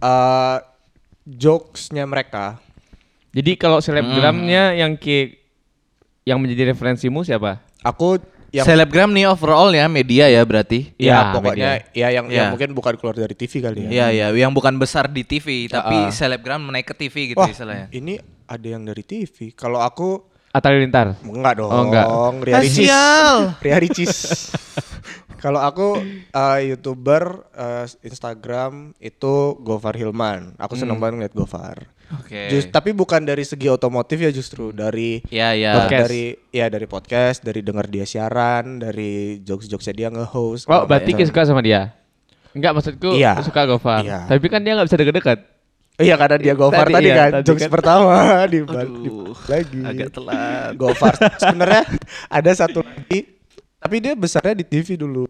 uh, 0.00 0.64
jokesnya 1.28 2.08
mereka. 2.08 2.56
Jadi 3.30 3.54
kalau 3.54 3.84
selebgramnya 3.84 4.72
yang 4.72 4.96
ki 4.96 5.36
yang 6.24 6.40
menjadi 6.40 6.72
referensimu 6.72 7.20
siapa? 7.20 7.60
Aku 7.80 8.16
yang 8.52 8.64
Selebgram 8.64 9.08
nih 9.08 9.26
overall 9.26 9.70
ya 9.70 9.86
media 9.86 10.26
ya 10.26 10.42
berarti. 10.42 10.90
ya, 10.94 11.06
Ya, 11.06 11.18
pokoknya 11.30 11.70
ya 11.90 12.08
yang 12.10 12.26
yang 12.26 12.46
Ya. 12.46 12.50
mungkin 12.50 12.70
bukan 12.72 12.94
keluar 12.94 13.14
dari 13.14 13.32
TV 13.32 13.52
kali 13.58 13.86
ya. 13.86 13.90
Iya 13.90 14.06
ya, 14.10 14.26
yang 14.36 14.50
bukan 14.50 14.74
besar 14.74 15.06
di 15.06 15.22
TV 15.22 15.66
tapi 15.66 15.96
Ah. 15.96 16.10
selebgram 16.10 16.58
naik 16.66 16.86
ke 16.86 16.94
TV 16.96 17.14
gitu 17.28 17.38
Wah, 17.38 17.46
istilahnya. 17.46 17.86
ini 17.90 18.18
ada 18.44 18.66
yang 18.66 18.82
dari 18.82 19.00
TV. 19.00 19.52
Kalau 19.52 19.78
aku 19.78 20.26
Atta 20.50 20.66
Halilintar. 20.66 21.14
enggak 21.22 21.62
dong. 21.62 21.70
Oh, 21.70 21.82
enggak. 21.86 22.06
Ria 22.42 22.58
Ricis. 22.58 22.90
Ria 23.62 23.78
Ricis. 23.78 24.14
Kalau 25.40 25.58
aku 25.58 25.98
uh, 26.30 26.58
youtuber 26.60 27.22
uh, 27.50 27.84
Instagram 28.00 28.92
itu 28.96 29.34
Gofar 29.58 29.92
Hilman. 29.92 30.52
Aku 30.56 30.76
seneng 30.76 30.96
banget 30.96 31.16
ngeliat 31.18 31.34
Gofar. 31.34 31.88
Oke. 32.12 32.50
Just, 32.50 32.68
tapi 32.68 32.90
bukan 32.90 33.22
dari 33.22 33.40
segi 33.40 33.66
otomotif 33.66 34.18
ya 34.18 34.28
justru 34.28 34.68
dari 34.68 35.22
Ya 35.26 35.54
ya. 35.54 35.78
Podcast. 35.78 36.02
dari 36.04 36.24
ya 36.50 36.66
dari 36.66 36.84
podcast, 36.84 37.38
dari 37.40 37.60
denger 37.60 37.86
dia 37.88 38.04
siaran, 38.04 38.78
dari 38.78 39.38
jokes-jokesnya 39.40 39.94
dia 39.96 40.08
nge-host. 40.10 40.66
Oh, 40.66 40.84
berarti 40.84 41.10
nggak- 41.10 41.22
Ki 41.22 41.30
suka 41.30 41.42
sama 41.44 41.62
dia. 41.62 41.94
Enggak 42.50 42.74
maksudku 42.74 43.14
Iya. 43.14 43.38
suka 43.40 43.62
Gofar. 43.64 44.02
Iya. 44.02 44.26
Tapi 44.26 44.46
kan 44.46 44.60
dia 44.60 44.74
nggak 44.74 44.86
bisa 44.86 44.98
deket-deket. 44.98 45.38
Iya 45.96 46.14
karena 46.16 46.36
dia 46.36 46.54
Gofar 46.54 46.82
Tadi 46.82 46.94
tadi, 46.94 47.06
iya, 47.06 47.16
kan 47.16 47.30
tadi 47.30 47.46
jokes 47.46 47.62
kan. 47.62 47.70
pertama 47.70 48.14
di, 48.52 48.58
di 48.58 48.74
Aduh, 48.74 49.36
lagi. 49.46 49.80
agak 49.84 50.08
telat. 50.10 50.70
Gofar 50.74 51.12
sebenarnya 51.36 51.82
ada 52.26 52.50
satu 52.52 52.80
lagi 52.80 53.38
tapi 53.80 53.96
dia 53.98 54.12
besarnya 54.12 54.54
di 54.54 54.64
TV 54.68 55.00
dulu. 55.00 55.24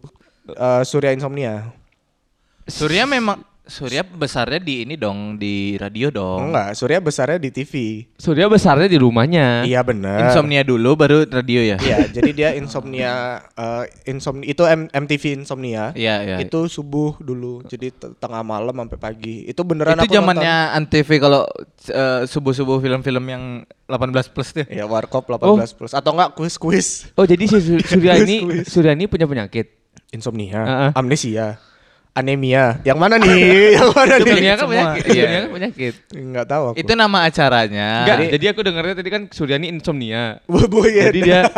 Eh, 0.45 0.83
Surya 0.83 1.15
Insomnia. 1.15 1.71
Surya 2.67 3.07
memang 3.07 3.41
Surya 3.71 4.03
besarnya 4.03 4.59
di 4.59 4.83
ini 4.83 4.93
dong 4.93 5.39
di 5.39 5.79
radio 5.79 6.11
dong. 6.11 6.51
Enggak, 6.51 6.75
Surya 6.75 6.99
besarnya 6.99 7.39
di 7.39 7.49
TV. 7.49 8.03
Surya 8.13 8.45
besarnya 8.45 8.85
di 8.85 8.99
rumahnya. 8.99 9.63
Iya 9.63 9.79
benar. 9.79 10.27
Insomnia 10.27 10.59
dulu 10.61 10.93
baru 10.93 11.23
radio 11.23 11.63
ya. 11.63 11.77
Iya, 11.79 12.11
jadi 12.11 12.29
dia 12.31 12.49
insomnia 12.53 13.39
eh 13.55 13.87
insomnia 14.05 14.43
itu 14.45 14.61
M- 14.61 14.91
MTV 14.91 15.39
insomnia. 15.39 15.95
Iya, 15.95 16.15
iya. 16.19 16.37
Itu 16.43 16.67
subuh 16.67 17.15
dulu. 17.17 17.63
Jadi 17.63 17.89
tengah 18.19 18.43
malam 18.43 18.75
sampai 18.75 18.99
pagi. 18.99 19.47
Itu 19.47 19.63
beneran 19.63 19.95
Itu 19.95 20.03
aku 20.03 20.13
zamannya 20.13 20.55
Antv 20.75 21.07
kalau 21.15 21.47
eh, 21.87 22.27
subuh-subuh 22.27 22.77
film-film 22.77 23.23
yang 23.25 23.43
18 23.87 23.95
plus 24.29 24.51
tuh. 24.51 24.61
nonton. 24.61 24.75
Ya 24.75 24.83
Warkop 24.83 25.23
18 25.25 25.39
Oh. 25.41 25.55
plus 25.55 25.95
atau 25.95 26.11
enggak 26.11 26.35
kuis-kuis. 26.35 27.07
Oh 27.15 27.23
jadi 27.23 27.47
si 27.47 27.55
Sur- 27.55 27.87
Surya 27.95 28.19
ini. 28.19 28.67
Surya 28.67 28.91
ini 28.91 29.07
punya 29.07 29.23
penyakit. 29.23 29.79
Insomnia, 30.11 30.59
Heeh. 30.59 30.91
amnesia, 30.91 31.55
anemia. 32.11 32.79
Yang 32.83 32.97
mana 32.97 33.15
nih? 33.17 33.39
Yang 33.79 33.89
mana 33.91 34.13
nih? 34.17 34.25
kan 34.25 34.57
semua. 34.57 34.69
penyakit. 34.69 35.03
Iya. 35.03 35.13
Surya 35.15 35.37
kan 35.37 35.49
penyakit. 35.51 35.93
Enggak 36.11 36.45
tahu 36.45 36.63
aku. 36.67 36.75
Itu 36.77 36.91
nama 36.93 37.17
acaranya. 37.23 37.89
Enggak, 38.03 38.17
Jadi- 38.17 38.31
jadi 38.33 38.45
aku 38.51 38.59
dengarnya 38.61 38.95
tadi 38.95 39.09
kan 39.09 39.21
Suryani 39.27 39.67
insomnia. 39.67 40.39
Bu 40.45 40.59
Jadi 40.83 41.19
dia 41.19 41.41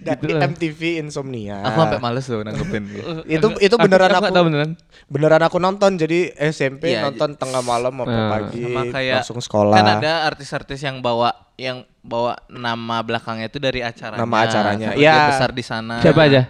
dari 0.00 0.22
gitu. 0.22 0.38
MTV 0.38 0.80
insomnia. 1.02 1.60
aku 1.60 1.82
sampai 1.82 1.98
males 1.98 2.22
tuh 2.22 2.40
nanggepin. 2.40 2.86
itu 3.26 3.46
itu 3.58 3.74
beneran 3.74 4.08
aku, 4.08 4.30
aku, 4.30 4.32
tahu 4.32 4.44
beneran. 4.46 4.70
beneran 5.10 5.42
aku 5.42 5.56
nonton 5.58 5.98
jadi 5.98 6.30
SMP 6.46 6.94
Iya, 6.94 7.10
nonton 7.10 7.34
tengah 7.34 7.58
malam 7.60 7.98
sampai 7.98 8.14
Ah. 8.16 8.30
pagi 8.30 8.62
Sama 8.64 8.82
kayak 8.86 9.16
langsung 9.20 9.40
sekolah 9.42 9.74
Kan 9.74 9.86
ada 9.98 10.12
artis-artis 10.24 10.78
yang 10.80 11.02
bawa 11.02 11.34
yang 11.58 11.82
bawa 12.00 12.38
nama 12.48 13.02
belakangnya 13.02 13.50
itu 13.50 13.58
dari 13.58 13.84
acaranya. 13.84 14.22
Nama 14.22 14.36
acaranya. 14.40 14.88
Iya. 14.96 15.16
Besar 15.28 15.50
di 15.52 15.60
sana. 15.60 16.00
Siapa 16.00 16.22
aja? 16.22 16.48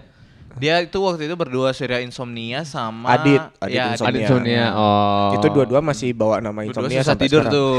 Dia 0.58 0.82
itu 0.82 0.98
waktu 0.98 1.30
itu 1.30 1.36
berdua 1.38 1.70
Surya 1.70 2.02
Insomnia 2.02 2.66
sama 2.66 3.14
Adit, 3.14 3.38
Adit 3.62 3.76
ya, 3.76 3.94
Insomnia. 3.94 4.10
Adit 4.10 4.22
Insomnia. 4.26 4.64
Oh. 4.74 5.30
itu 5.38 5.46
dua-dua 5.52 5.80
masih 5.80 6.10
bawa 6.10 6.42
nama 6.42 6.66
insomnia 6.66 7.00
susah 7.00 7.14
sampai 7.14 7.24
tidur 7.28 7.42
sekarang. 7.46 7.54
tuh. 7.54 7.74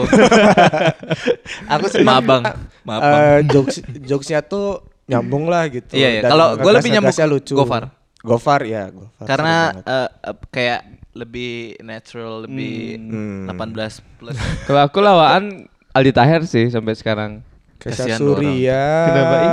aku 1.76 1.86
senang 1.92 2.08
Mabang. 2.24 2.44
Mabang. 2.88 3.12
eh, 3.20 3.40
jokes 3.50 3.76
jokesnya 4.02 4.40
tuh 4.42 4.88
nyambung 5.06 5.52
lah 5.52 5.68
gitu 5.68 5.92
Iya, 5.92 6.10
iya. 6.16 6.22
Kalau 6.24 6.56
gua 6.56 6.72
lebih 6.80 6.90
nyambung 6.96 7.18
lucu 7.28 7.54
Gofar. 7.54 7.84
Gofar 8.22 8.62
ya 8.64 8.88
Gofar 8.88 9.26
Karena 9.28 9.56
eh, 9.76 10.10
kayak 10.48 10.82
lebih 11.12 11.76
natural, 11.84 12.48
lebih 12.48 12.96
Hmm. 12.96 13.52
18 13.52 14.00
plus. 14.16 14.38
Kalau 14.68 14.82
aku 14.88 15.04
lawaan 15.04 15.68
Aldi 15.92 16.12
Taher 16.16 16.48
sih 16.48 16.72
sampai 16.72 16.96
sekarang. 16.96 17.44
Kasihan 17.76 18.16
Surya 18.16 18.84
Kenapa, 19.10 19.36
ih? 19.36 19.50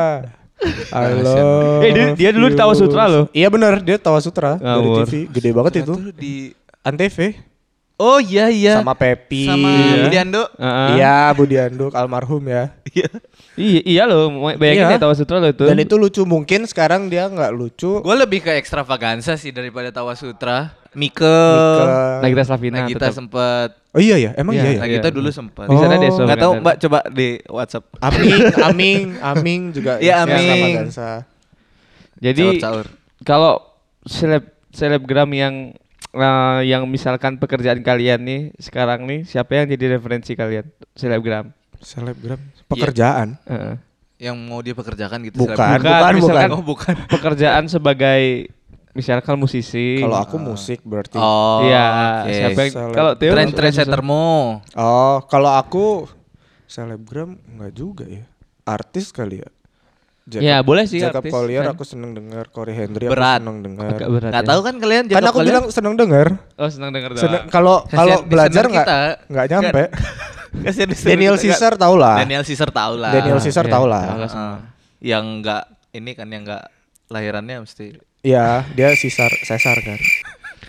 I 0.91 1.15
love 1.17 1.81
Eh, 1.81 1.93
dia- 1.93 2.11
dia 2.15 2.31
dulu 2.31 2.47
di 2.49 2.57
Tawa. 2.57 2.75
Sutra 2.75 3.07
loh. 3.07 3.25
Iya 3.31 3.47
bener 3.47 3.79
dia 3.79 3.97
Tawa 3.97 4.19
Sutra 4.19 4.55
dari 4.55 4.67
Ngawur. 4.83 5.05
TV 5.05 5.13
Gede 5.31 5.51
banget 5.51 5.73
itu 5.81 5.95
Tuh 5.95 6.11
di 6.13 6.51
Antv 6.81 7.19
Oh 7.97 8.19
iya 8.19 8.47
iya. 8.47 8.79
Sama 8.79 8.95
Pepi 8.95 9.43
Sama 9.45 9.67
Iya. 9.67 10.03
Budiando. 10.05 10.43
Heeh. 10.55 10.89
Iya 10.95 11.17
Budi 11.33 11.57
Anduk 11.57 11.93
almarhum 11.93 12.43
ya 12.43 12.71
Iya. 12.89 13.11
Iya, 13.55 13.81
iya 13.83 14.03
loh, 14.05 14.31
bayangin 14.55 14.87
Iya. 14.87 14.95
ya 14.95 15.01
Tawa 15.01 15.15
Sutra 15.15 15.37
lo 15.37 15.47
itu. 15.47 15.63
Dan 15.63 15.77
itu 15.77 15.95
lucu 15.95 16.23
mungkin 16.23 16.63
sekarang 16.65 17.07
dia 17.07 17.27
nggak 17.27 17.51
lucu 17.51 17.99
Gue 17.99 18.17
lebih 18.17 18.39
ke 18.41 18.55
ekstravaganza 18.55 19.35
sih 19.35 19.51
daripada 19.51 19.91
Tawa 19.91 20.15
Sutra. 20.15 20.75
Mike, 20.99 21.15
Ke- 21.15 22.21
Nagita 22.21 22.43
Slavina 22.45 22.77
Nagita 22.83 22.99
tetap. 23.05 23.15
sempet. 23.15 23.69
Oh 23.89 24.01
iya 24.01 24.19
ya 24.19 24.31
emang 24.35 24.53
Iya. 24.53 24.63
iya 24.65 24.71
ya 24.73 24.81
Nagita 24.83 25.09
Iya. 25.09 25.15
dulu 25.15 25.31
sempet. 25.31 25.65
Di 25.65 25.77
sana 25.77 25.95
Oh. 25.95 25.99
deh 25.99 26.11
Nggak 26.11 26.39
tahu 26.39 26.53
Mbak 26.59 26.77
coba 26.79 26.99
di 27.09 27.29
WhatsApp. 27.47 27.85
Aming 28.01 28.43
Aming 28.61 29.03
Aming 29.23 29.61
juga 29.71 29.93
Iya, 29.99 30.27
Aming. 30.27 30.75
Dansa. 30.85 31.23
Jadi 32.17 32.59
kalau 33.23 33.63
seleb 34.05 34.43
selebgram 34.71 35.31
yang 35.31 35.55
eh, 36.11 36.61
yang 36.65 36.83
misalkan 36.85 37.37
pekerjaan 37.37 37.79
kalian 37.79 38.21
nih 38.21 38.41
sekarang 38.57 39.05
nih 39.05 39.23
siapa 39.23 39.55
yang 39.55 39.67
jadi 39.69 39.95
referensi 39.95 40.33
kalian 40.33 40.67
selebgram? 40.93 41.55
selebgram 41.79 42.41
pekerjaan 42.67 43.39
Heeh. 43.45 43.75
Yang 44.19 44.37
mau 44.43 44.59
dia 44.59 44.75
pekerjakan 44.75 45.23
gitu. 45.23 45.39
bukan 45.39 45.55
selebgram. 45.55 45.79
Bukan, 45.79 45.79
bukan 45.79 46.03
bukan, 46.03 46.15
misalkan- 46.19 46.51
Oh 46.51 46.65
bukan. 46.65 46.95
Pekerjaan 47.09 47.65
sebagai 47.67 48.23
misalkan 48.99 49.35
musisi. 49.37 49.99
kalau 49.99 50.19
aku 50.19 50.37
musik 50.37 50.83
berarti 50.83 51.15
Oh. 51.15 51.63
Iya, 51.63 51.85
oke. 52.19 52.33
siapa 52.33 52.61
yang 52.61 52.73
Seleb- 52.73 52.93
kalau 52.93 53.13
Theo 53.15 53.33
Trend 53.33 53.53
trendsettermu. 53.53 54.27
oh 54.75 55.17
kalau 55.25 55.51
aku 55.53 56.11
selebgram 56.65 57.31
nggak 57.49 57.73
juga 57.73 58.05
ya 58.05 58.27
artis 58.65 59.09
kali 59.09 59.39
ya 59.39 59.49
Jacob, 60.27 60.45
Ya, 60.45 60.61
boleh 60.61 60.85
sih 60.85 61.01
Jacob 61.01 61.25
artis, 61.25 61.33
Collier 61.33 61.65
kan. 61.65 61.73
aku 61.73 61.85
seneng 61.87 62.13
denger 62.13 62.45
Corey 62.51 62.75
Henry 62.75 63.07
Berat. 63.07 63.41
aku 63.41 63.49
seneng 63.49 63.59
denger 63.63 63.89
agak 63.89 64.09
berat. 64.11 64.29
Nggak 64.29 64.45
ya. 64.45 64.51
tahu 64.51 64.61
kan 64.61 64.75
kalian 64.77 65.01
kan 65.01 65.09
Jacob 65.11 65.25
aku 65.25 65.33
Collier? 65.33 65.49
bilang 65.49 65.65
seneng 65.71 65.95
denger 65.97 66.27
Oh, 66.53 66.69
senang 66.69 66.91
dengar 66.91 67.11
doang. 67.11 67.23
Seneng- 67.23 67.47
kalau 67.49 67.77
kalau 67.89 68.17
belajar 68.23 68.65
nggak 68.65 68.87
nggak 69.27 69.47
nyampe 69.49 69.83
Kasihan 70.59 70.89
listener 70.89 71.11
Daniel 71.13 71.37
Caesar 71.39 71.73
tau 71.77 71.95
lah 71.95 72.17
Daniel 72.19 72.43
Caesar 72.43 72.69
tahu 72.69 72.95
lah. 72.99 73.13
Daniel 73.15 73.39
Caesar 73.39 73.63
iya, 73.63 73.71
tau 73.71 73.77
tahu 73.79 73.85
lah. 73.87 74.05
Heeh. 74.19 74.55
yang 75.03 75.25
enggak 75.35 75.63
ini 75.93 76.11
kan 76.13 76.27
yang 76.27 76.43
enggak 76.43 76.65
lahirannya 77.07 77.57
mesti 77.63 77.97
Iya, 78.21 78.67
dia 78.73 78.91
Caesar 78.93 79.31
Caesar 79.41 79.79
kan. 79.79 79.99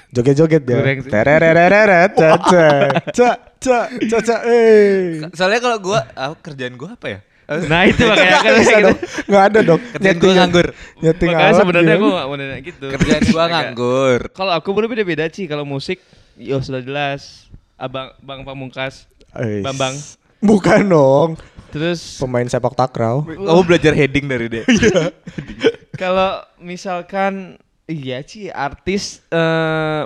Joget-joget 0.09 0.61
dia. 0.61 0.77
Goreng 0.77 0.99
sih. 1.01 1.09
Tererereret, 1.09 2.11
caca, 2.13 2.65
ca, 3.17 3.29
ca, 3.59 3.77
ca, 3.89 4.17
ca, 4.19 4.35
eh. 4.43 5.21
soalnya 5.31 5.59
kalau 5.59 5.77
gua 5.79 6.01
ah, 6.11 6.33
kerjaan 6.33 6.73
gua 6.73 6.93
apa 6.93 7.07
ya 7.07 7.19
Nah, 7.49 7.81
itu 7.81 8.05
makanya 8.05 8.37
kan 8.37 8.45
Nggak 8.45 8.57
bisa 8.59 8.69
gitu. 8.71 8.85
dong. 8.85 8.97
Nggak 9.25 9.43
ada 9.43 9.59
dong. 9.65 9.81
Kerjaan 9.89 10.17
gua 10.17 10.31
nganggur. 10.35 10.67
Nyeting 10.99 11.29
Makanya 11.31 11.53
sebenarnya 11.55 11.95
gue 11.97 12.11
gak 12.11 12.27
mau 12.27 12.35
nanya 12.37 12.57
gitu. 12.61 12.85
kerjaan 12.91 13.21
Agak- 13.25 13.49
nganggur 13.49 14.19
Kalau 14.29 14.51
aku 14.53 14.69
berbeda-beda 14.71 15.25
sih. 15.27 15.45
Kalau 15.45 15.65
musik, 15.65 15.97
yo 16.37 16.61
sudah 16.61 16.77
jelas. 16.79 17.49
Abang 17.73 18.13
Bang 18.21 18.45
Pamungkas. 18.45 19.09
Bambang. 19.33 19.97
Bukan 20.39 20.81
dong. 20.85 21.29
Terus 21.69 22.17
Pemain 22.17 22.45
sepak 22.45 22.73
takraw. 22.73 23.25
kamu 23.25 23.61
belajar 23.63 23.93
heading 23.93 24.25
dari 24.25 24.45
dia 24.47 24.63
kalau 25.99 26.31
misalkan 26.57 27.59
iya 27.85 28.21
sih 28.21 28.47
artis 28.47 29.19
eh 29.27 30.03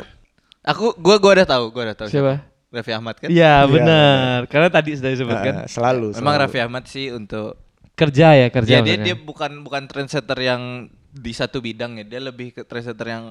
aku 0.64 0.98
gua 0.98 1.16
gua 1.18 1.32
udah 1.36 1.48
tahu 1.48 1.66
gua 1.70 1.84
udah 1.86 1.96
tahu 1.96 2.10
siapa? 2.10 2.50
Raffi 2.68 2.90
Ahmad 2.92 3.14
kan 3.16 3.30
Iya 3.30 3.38
Iya, 3.62 3.70
benar. 3.70 4.38
Karena 4.48 4.66
tadi 4.68 4.98
sudah 4.98 5.12
disebutkan 5.12 5.54
Ah, 5.56 5.68
selalu. 5.68 6.10
memang 6.12 6.18
selalu. 6.26 6.42
Raffi 6.42 6.60
Ahmad 6.60 6.84
sih 6.88 7.06
untuk 7.10 7.54
kerja 7.94 8.34
ya 8.34 8.48
kerja. 8.50 8.74
ya, 8.74 8.82
dia 8.82 8.98
dia 8.98 9.14
bukan 9.16 9.62
bukan 9.62 9.86
trendsetter 9.86 10.40
yang 10.40 10.62
di 11.08 11.30
satu 11.32 11.62
bidang 11.62 11.94
ya 11.96 12.06
dia 12.08 12.18
lebih 12.20 12.50
ke 12.52 12.66
trendsetter 12.66 13.06
yang 13.08 13.24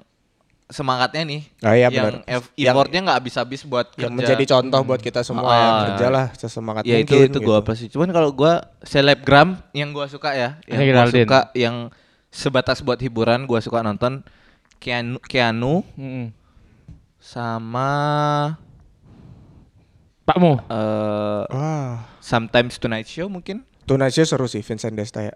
semangatnya 0.69 1.27
nih 1.27 1.43
Ah, 1.59 1.75
iya, 1.75 1.91
yang 1.91 2.23
benar. 2.23 2.47
effortnya 2.55 3.01
nggak 3.03 3.19
habis-habis 3.19 3.61
buat 3.63 3.91
yang 3.93 4.15
kerja. 4.15 4.19
menjadi 4.31 4.45
contoh 4.49 4.81
buat 4.87 5.01
kita 5.01 5.21
semua 5.21 5.45
Ah. 5.45 5.59
yang 5.59 5.77
kerja 5.89 6.07
lah 6.09 6.27
sesemangat 6.33 6.83
ya 6.83 6.97
mungkin. 6.97 7.03
itu 7.05 7.17
itu 7.27 7.39
gua 7.41 7.59
gitu. 7.59 7.63
apa 7.63 7.73
sih 7.75 7.89
cuman 7.91 8.09
kalau 8.09 8.31
gua 8.31 8.53
selebgram 8.83 9.59
yang 9.73 9.91
gua 9.91 10.07
suka 10.07 10.31
ya 10.31 10.63
yang 10.65 10.79
gua 10.79 10.87
Geraldine. 10.87 11.27
suka 11.27 11.41
yang 11.53 11.77
sebatas 12.33 12.81
buat 12.81 12.97
hiburan 12.97 13.45
gua 13.45 13.61
suka 13.61 13.85
nonton 13.85 14.25
Keanu 14.81 15.21
Keanu 15.21 15.85
Mm-mm. 15.95 16.33
sama 17.21 17.91
Pakmu. 20.23 20.53
eh 20.65 21.43
Wah. 21.47 22.09
Sometimes 22.19 22.79
Tonight 22.79 23.07
Show 23.07 23.27
mungkin 23.27 23.63
Tonight 23.85 24.11
Show 24.11 24.25
seru 24.25 24.47
sih 24.47 24.63
Vincent 24.63 24.95
Desta 24.95 25.21
ya. 25.21 25.35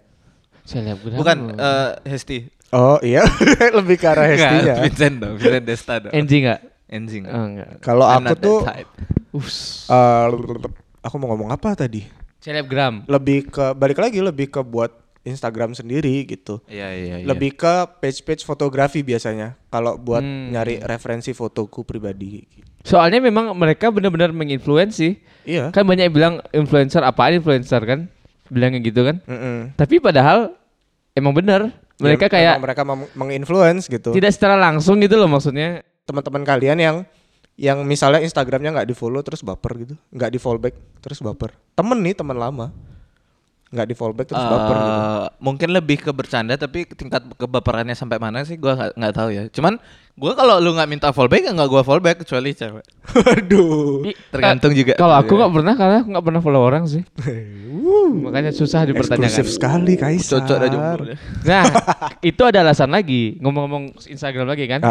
Selebgram. 0.63 1.15
bukan 1.15 1.37
eh 1.55 1.91
Hesti 2.05 2.51
Oh 2.67 2.99
iya, 2.99 3.23
lebih 3.79 3.95
ke 3.95 4.03
arah 4.03 4.27
Nggak, 4.27 4.35
hestinya. 4.35 4.75
Vincent 4.81 5.15
dong 5.17 5.35
Vincent 5.37 5.63
Desta 5.63 5.93
dong 6.01 6.11
NG 6.11 6.31
enggak? 6.41 6.59
Enzi 6.87 7.17
nggak? 7.19 7.31
Oh, 7.31 7.43
enggak. 7.45 7.69
Kalau 7.79 8.03
aku 8.03 8.33
tuh, 8.37 8.59
eh, 8.63 10.25
aku 10.99 11.15
mau 11.15 11.27
ngomong 11.29 11.51
apa 11.51 11.75
tadi? 11.77 12.03
Selebgram. 12.39 13.03
Lebih 13.05 13.47
ke 13.47 13.71
balik 13.71 13.99
lagi 13.99 14.19
lebih 14.19 14.47
ke 14.47 14.59
buat 14.59 14.91
Instagram 15.27 15.75
sendiri 15.75 16.23
gitu. 16.23 16.63
Iya 16.65 16.87
iya 16.89 17.15
iya. 17.19 17.25
Lebih 17.27 17.53
ke 17.53 17.73
page-page 17.99 18.41
fotografi 18.41 19.03
biasanya. 19.03 19.59
Kalau 19.67 19.99
buat 19.99 20.23
Hmm. 20.23 20.55
nyari 20.55 20.79
referensi 20.79 21.35
fotoku 21.35 21.83
pribadi. 21.83 22.47
Soalnya 22.81 23.19
memang 23.19 23.51
mereka 23.51 23.91
benar-benar 23.91 24.31
menginfluensi. 24.31 25.19
Iya. 25.43 25.75
Kan 25.75 25.83
banyak 25.83 26.07
yang 26.07 26.15
bilang 26.15 26.33
influencer 26.49 27.03
apaan 27.03 27.35
influencer 27.35 27.83
kan? 27.83 28.07
Bilangnya 28.47 28.79
gitu 28.79 29.03
kan. 29.03 29.19
Mm-mm. 29.21 29.75
Tapi 29.75 29.99
padahal 29.99 30.55
emang 31.11 31.35
benar. 31.35 31.67
Mereka 31.97 32.29
Ya, 32.29 32.31
kayak 32.31 32.55
mereka 32.61 32.85
menginfluence 33.17 33.89
gitu. 33.89 34.13
tidak 34.13 34.29
secara 34.29 34.53
langsung 34.55 35.01
gitu 35.01 35.17
loh 35.17 35.25
maksudnya. 35.25 35.81
Teman-teman 36.05 36.45
kalian 36.45 36.77
yang 36.77 36.97
yang 37.57 37.81
misalnya 37.81 38.21
Instagramnya 38.21 38.69
nggak 38.71 38.87
di 38.87 38.93
follow 38.93 39.17
terus 39.19 39.41
baper 39.41 39.81
gitu, 39.81 39.95
nggak 40.13 40.29
di 40.29 40.37
follow 40.37 40.61
back 40.61 40.77
terus 41.01 41.17
baper. 41.19 41.57
Temen 41.73 41.97
nih 41.99 42.13
teman 42.13 42.37
lama, 42.37 42.69
nggak 43.67 43.87
di 43.87 43.95
follow 43.95 44.15
back 44.15 44.31
terus 44.31 44.39
baper 44.47 44.77
gitu. 44.79 44.91
Eh, 44.91 45.27
mungkin 45.43 45.69
lebih 45.75 45.97
ke 45.99 46.11
bercanda 46.15 46.55
tapi 46.55 46.87
tingkat 46.87 47.23
kebaperannya 47.35 47.95
sampai 47.95 48.17
mana 48.17 48.43
sih 48.47 48.55
gua 48.55 48.75
nggak 48.79 48.91
nggak 48.95 49.13
tahu 49.15 49.29
ya. 49.35 49.43
Cuman 49.51 49.79
Gua 50.17 50.33
kalau 50.33 50.57
lu 50.57 50.73
nggak 50.73 50.89
minta 50.89 51.07
fallback 51.13 51.45
ya 51.45 51.53
nggak 51.53 51.69
gua 51.69 51.85
fallback 51.85 52.25
kecuali 52.25 52.49
cewek. 52.51 52.81
Waduh. 53.13 54.01
Tergantung 54.33 54.73
juga. 54.73 54.97
Kalau 54.97 55.13
aku 55.13 55.37
nggak 55.37 55.53
pernah 55.53 55.73
karena 55.77 55.97
aku 56.01 56.09
nggak 56.09 56.25
pernah 56.25 56.41
follow 56.41 56.61
orang 56.65 56.89
sih. 56.89 57.05
Makanya 58.17 58.49
susah 58.49 58.89
dipertanyakan. 58.89 59.29
Eksklusif 59.29 59.47
sekali 59.53 59.93
Kaisar. 59.93 60.41
Cocok 60.41 60.57
deh. 61.05 61.17
Nah, 61.45 61.63
itu 62.33 62.41
ada 62.41 62.65
alasan 62.65 62.89
lagi. 62.89 63.37
Ngomong-ngomong 63.37 63.93
Instagram 64.09 64.49
lagi 64.49 64.65
kan. 64.65 64.81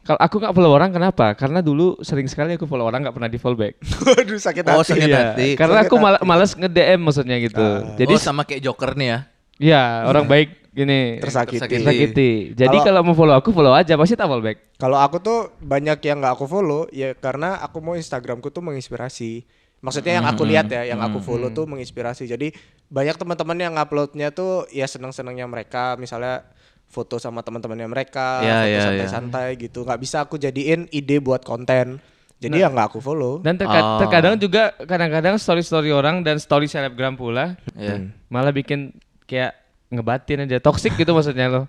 Kalau 0.00 0.16
aku 0.16 0.40
nggak 0.40 0.54
follow 0.56 0.72
orang 0.72 0.90
kenapa? 0.90 1.36
Karena 1.36 1.60
dulu 1.60 2.00
sering 2.00 2.24
sekali 2.24 2.56
aku 2.56 2.64
follow 2.64 2.88
orang 2.88 3.04
nggak 3.04 3.14
pernah 3.14 3.28
di 3.28 3.36
follow 3.36 3.60
back. 3.60 3.76
Waduh 3.84 4.40
sakit 4.40 4.64
Oh, 4.64 4.80
hati. 4.80 4.96
sakit 4.96 5.08
Iya, 5.08 5.18
hati. 5.36 5.48
Karena 5.60 5.84
Sakit 5.84 5.92
aku 5.92 5.94
mal 6.00 6.16
hati. 6.16 6.24
males 6.24 6.52
nge-DM 6.56 7.00
maksudnya 7.04 7.36
gitu. 7.36 7.60
Ah. 7.60 7.94
Jadi 8.00 8.14
oh, 8.16 8.20
sama 8.20 8.48
kayak 8.48 8.64
Joker 8.64 8.96
nih 8.96 9.08
ya. 9.12 9.18
ya 9.60 9.82
orang 10.08 10.24
baik 10.24 10.59
gini 10.70 11.18
Tersakiti. 11.18 11.58
Tersakiti. 11.58 11.82
tersakiti. 11.82 12.30
Jadi 12.54 12.76
Kalau- 12.80 13.02
mau 13.02 13.12
follow 13.12 13.34
aku 13.34 13.50
follow 13.50 13.74
aja 13.74 13.98
pasti 13.98 14.14
tak 14.14 14.26
follow 14.26 14.40
back. 14.40 14.78
Kalau 14.78 14.96
aku 14.96 15.18
tuh 15.18 15.38
banyak 15.58 15.98
yang 16.00 16.22
nggak 16.22 16.34
aku 16.34 16.46
follow 16.46 16.86
ya 16.90 17.12
karena 17.12 17.58
aku 17.58 17.82
mau 17.82 17.94
Instagramku 17.94 18.48
tuh 18.48 18.62
menginspirasi. 18.62 19.44
Maksudnya 19.80 20.20
yang 20.20 20.28
aku 20.28 20.44
lihat 20.44 20.68
ya, 20.68 20.84
yang 20.84 21.00
aku 21.00 21.18
follow 21.18 21.48
tuh 21.50 21.64
menginspirasi. 21.64 22.28
Jadi 22.28 22.52
banyak 22.86 23.16
teman-teman 23.16 23.56
yang 23.56 23.74
uploadnya 23.74 24.28
tuh 24.28 24.68
ya 24.68 24.84
seneng-senengnya 24.84 25.48
mereka, 25.48 25.96
misalnya 25.96 26.44
foto 26.84 27.16
sama 27.16 27.40
teman-temannya 27.40 27.88
mereka, 27.88 28.44
Ya, 28.44 28.60
foto 28.60 28.66
ya, 28.66 28.76
ya. 28.76 28.80
santai-santai 28.84 29.48
gitu. 29.56 29.82
Nggak 29.82 30.00
bisa 30.02 30.20
aku 30.20 30.36
jadiin 30.36 30.84
ide 30.90 31.16
buat 31.18 31.40
konten. 31.40 31.96
Jadi 32.36 32.56
ya 32.56 32.68
nggak 32.68 32.92
aku 32.92 33.00
follow. 33.00 33.40
Dan 33.40 33.56
terka- 33.56 33.80
Oh. 33.80 34.00
terkadang 34.00 34.36
juga 34.36 34.72
kadang-kadang 34.78 35.36
story-story 35.36 35.92
orang 35.92 36.20
dan 36.20 36.36
story 36.36 36.68
selebgram 36.68 37.16
pula 37.16 37.56
Iya. 37.72 38.12
malah 38.28 38.48
bikin 38.48 38.92
kayak 39.24 39.59
ngebatin 39.90 40.46
aja 40.46 40.62
toxic 40.62 40.94
gitu 40.94 41.10
maksudnya 41.12 41.50
lo. 41.50 41.62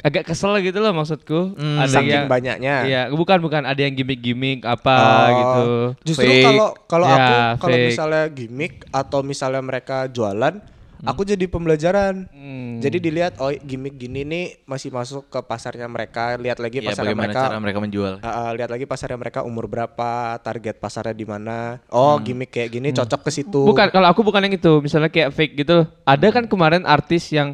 Agak 0.00 0.32
kesel 0.32 0.56
gitu 0.64 0.80
loh 0.80 0.96
maksudku. 0.96 1.54
Hmm. 1.60 1.76
ada 1.76 1.92
Saking 1.92 2.24
yang 2.24 2.26
banyaknya. 2.26 2.74
Iya, 2.88 3.02
bukan 3.12 3.36
bukan 3.44 3.68
ada 3.68 3.76
yang 3.76 3.92
gimmick-gimmick 3.92 4.64
apa 4.64 4.96
Oh, 4.96 5.28
gitu. 5.36 5.68
Justru 6.12 6.30
kalau 6.40 6.68
kalau 6.88 7.06
Ya, 7.06 7.16
aku 7.54 7.68
kalau 7.68 7.76
misalnya 7.76 8.24
gimmick 8.32 8.88
atau 8.88 9.20
misalnya 9.20 9.60
mereka 9.60 10.08
jualan, 10.08 10.56
aku 11.02 11.22
jadi 11.22 11.44
pembelajaran. 11.44 12.28
Hmm. 12.28 12.78
Jadi 12.78 12.96
dilihat 12.98 13.36
oh 13.36 13.52
gimmick 13.52 13.94
gini 13.94 14.20
nih 14.22 14.44
masih 14.64 14.88
masuk 14.88 15.26
ke 15.26 15.40
pasarnya 15.40 15.84
mereka, 15.84 16.34
lihat 16.34 16.56
lagi 16.56 16.78
Iya, 16.78 16.90
pasarnya 16.90 17.12
bagaimana 17.12 17.28
mereka. 17.28 17.42
cara 17.42 17.56
mereka 17.58 17.78
menjual. 17.78 18.12
Uh, 18.16 18.28
uh, 18.28 18.50
lihat 18.52 18.68
lagi 18.68 18.84
pasarnya 18.84 19.16
mereka 19.16 19.40
umur 19.40 19.64
berapa, 19.64 20.10
target 20.38 20.76
pasarnya 20.76 21.12
di 21.12 21.24
mana. 21.24 21.78
Oh, 21.86 22.14
Hmm. 22.14 22.22
gimmick 22.22 22.50
kayak 22.50 22.70
gini 22.70 22.88
cocok 22.90 23.20
ke 23.22 23.30
situ. 23.32 23.60
Bukan 23.62 23.88
kalau 23.88 24.06
aku 24.06 24.20
bukan 24.20 24.42
yang 24.42 24.54
itu, 24.54 24.72
misalnya 24.78 25.08
kayak 25.08 25.30
fake 25.30 25.54
gitu. 25.58 25.84
Ada 26.02 26.26
kan 26.30 26.44
kemarin 26.44 26.82
artis 26.82 27.28
yang 27.28 27.52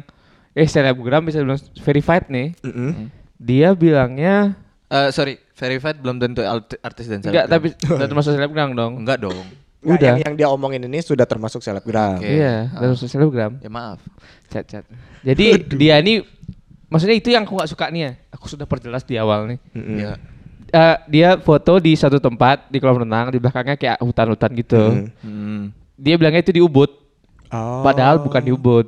eh 0.51 0.65
selebgram 0.65 1.21
bisa 1.21 1.37
bilang 1.39 1.59
verified 1.77 2.27
nih. 2.27 2.55
Mm-mm. 2.61 3.11
Dia 3.37 3.71
bilangnya 3.71 4.57
Eh, 4.87 5.11
sorry, 5.11 5.35
verified 5.51 5.99
belum 5.99 6.15
tentu 6.17 6.39
artis 6.79 7.05
dan 7.05 7.19
enggak 7.19 7.43
selebgram. 7.43 7.51
tapi 7.51 7.67
udah 7.99 8.07
termasuk 8.07 8.31
selebgram 8.33 8.71
dong. 8.71 9.03
enggak 9.03 9.19
dong. 9.19 9.35
Nggak, 9.77 9.93
Udah. 9.93 10.07
Yang, 10.09 10.19
yang 10.25 10.33
dia 10.33 10.47
omongin 10.49 10.81
ini 10.89 10.99
sudah 10.99 11.29
termasuk 11.29 11.61
selebgram. 11.61 12.17
Oke. 12.17 12.27
Iya, 12.27 12.73
termasuk 12.73 13.07
selebgram. 13.07 13.61
Ya 13.61 13.69
maaf. 13.69 14.01
Chat 14.49 14.65
chat. 14.65 14.83
Jadi 15.21 15.63
dia 15.77 16.01
ini 16.01 16.25
maksudnya 16.89 17.13
itu 17.13 17.29
yang 17.29 17.45
aku 17.45 17.53
nggak 17.55 17.69
suka 17.69 17.85
nih 17.93 18.01
ya. 18.01 18.11
Aku 18.33 18.49
sudah 18.49 18.65
perjelas 18.65 19.05
di 19.05 19.15
awal 19.21 19.53
nih. 19.53 19.59
Mm-mm. 19.77 19.97
Iya. 20.01 20.13
Eh, 20.67 20.95
dia 21.07 21.29
foto 21.39 21.79
di 21.79 21.95
satu 21.95 22.19
tempat 22.19 22.67
di 22.67 22.81
kolam 22.81 23.07
renang 23.07 23.31
di 23.31 23.39
belakangnya 23.39 23.77
kayak 23.79 23.97
hutan-hutan 24.03 24.51
gitu. 24.57 24.83
Mm. 24.83 25.07
Hmm. 25.23 25.61
Dia 25.95 26.19
bilangnya 26.19 26.41
itu 26.43 26.53
di 26.53 26.61
Ubud, 26.61 26.91
Oh. 27.47 27.79
padahal 27.79 28.19
bukan 28.19 28.43
di 28.43 28.51
Ubud. 28.51 28.85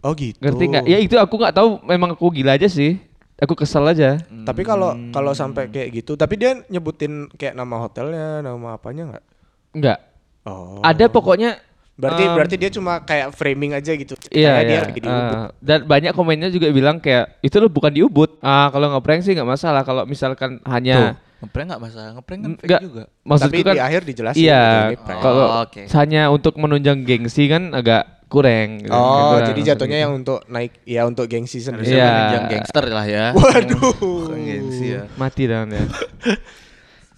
Oh 0.00 0.14
gitu. 0.14 0.38
Ngerti 0.38 0.64
nggak? 0.70 0.84
Ya 0.86 0.98
itu 1.02 1.16
aku 1.18 1.34
nggak 1.36 1.56
tahu. 1.56 1.82
Memang 1.84 2.14
aku 2.14 2.30
gila 2.30 2.54
aja 2.56 2.70
sih. 2.70 2.96
Aku 3.40 3.56
kesel 3.56 3.84
aja. 3.88 4.20
Tapi 4.20 4.62
kalau 4.62 4.92
kalau 5.10 5.32
sampai 5.32 5.72
kayak 5.72 6.04
gitu, 6.04 6.12
tapi 6.14 6.36
dia 6.36 6.60
nyebutin 6.68 7.28
kayak 7.34 7.56
nama 7.56 7.80
hotelnya, 7.80 8.44
nama 8.44 8.76
apanya 8.76 9.16
nggak? 9.16 9.24
Enggak. 9.70 9.98
Oh. 10.42 10.80
Ada 10.80 11.06
pokoknya. 11.06 11.60
Berarti 11.94 12.22
em, 12.24 12.32
berarti 12.32 12.56
dia 12.56 12.70
cuma 12.72 12.96
kayak 12.98 13.36
framing 13.36 13.76
aja 13.76 13.92
gitu. 13.92 14.16
Iya, 14.32 14.56
Kayak 14.56 14.56
iya. 14.56 14.64
dia 14.64 14.78
lagi 14.80 14.98
di 14.98 15.06
Ubud. 15.06 15.36
Eh, 15.36 15.48
dan 15.60 15.78
banyak 15.84 16.12
komennya 16.16 16.48
juga 16.48 16.72
bilang 16.72 16.96
kayak 16.96 17.38
itu 17.40 17.56
lo 17.56 17.68
bukan 17.68 17.92
di 17.92 18.00
Ubud. 18.00 18.40
Ah, 18.40 18.72
kalau 18.72 18.88
ngeprank 18.90 19.20
sih 19.20 19.36
nggak 19.36 19.44
masalah. 19.46 19.84
Kalau 19.84 20.08
misalkan 20.08 20.58
hanya 20.64 21.20
Ngeprank 21.40 21.72
enggak 21.72 21.80
masalah, 21.80 22.08
ngeprank 22.12 22.40
kan 22.40 22.52
fake 22.54 22.84
juga. 22.84 23.02
maksudku 23.24 23.48
Tapi 23.48 23.58
kan 23.64 23.72
di 23.72 23.80
akhir 23.80 24.00
dijelasin. 24.04 24.40
Iya, 24.44 24.62
gitu, 24.92 25.12
kalau 25.24 25.44
Oh, 25.48 25.60
oke. 25.64 25.82
hanya 25.88 26.22
untuk 26.28 26.52
menunjang 26.56 27.00
gengsi 27.00 27.48
kan 27.48 27.72
agak 27.72 28.04
kurang. 28.28 28.84
gitu. 28.84 28.92
Oh, 28.92 29.08
Gitu 29.16 29.32
lah, 29.32 29.40
jadi 29.48 29.60
jatuhnya 29.72 29.96
gitu. 29.96 30.04
yang 30.04 30.12
untuk 30.14 30.38
naik 30.46 30.72
ya 30.84 31.02
untuk 31.04 31.24
gengsi 31.26 31.64
sendiri. 31.64 31.96
Iya. 31.96 32.08
menunjang 32.12 32.44
gangster 32.46 32.84
lah 32.88 33.06
ya. 33.08 33.24
Waduh. 33.32 34.36
Gengsi 34.36 34.86
ya. 34.94 35.02
mati 35.16 35.44
dan 35.48 35.68
ya. 35.68 35.84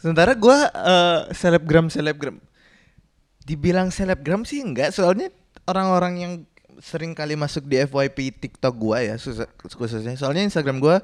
Sementara 0.03 0.35
gua 0.35 0.59
eh, 0.67 1.21
selebgram 1.31 1.87
selebgram 1.87 2.43
dibilang 3.41 3.89
selebgram 3.89 4.43
sih 4.43 4.59
enggak 4.61 4.91
soalnya 4.91 5.31
orang-orang 5.65 6.15
yang 6.17 6.33
sering 6.79 7.11
kali 7.13 7.35
masuk 7.35 7.63
di 7.65 7.79
FYP 7.81 8.19
TikTok 8.37 8.75
gua 8.77 8.99
ya 9.01 9.15
sus- 9.15 9.47
khususnya 9.69 10.15
soalnya 10.15 10.43
Instagram 10.43 10.79
gua 10.79 11.03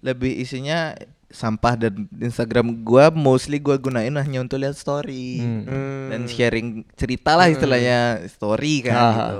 lebih 0.00 0.32
isinya 0.32 0.96
sampah 1.28 1.76
dan 1.78 2.08
Instagram 2.14 2.80
gua 2.82 3.08
mostly 3.10 3.56
gua 3.58 3.76
gunain 3.76 4.12
hanya 4.14 4.38
untuk 4.38 4.56
lihat 4.58 4.72
story 4.72 5.36
Hmm. 5.38 5.62
Hmm. 5.64 6.06
dan 6.08 6.20
sharing 6.24 6.66
cerita 6.94 7.34
lah 7.34 7.48
istilahnya 7.50 7.98
story 8.26 8.74
kan 8.82 8.96
Ah. 8.96 9.12
gitu. 9.12 9.38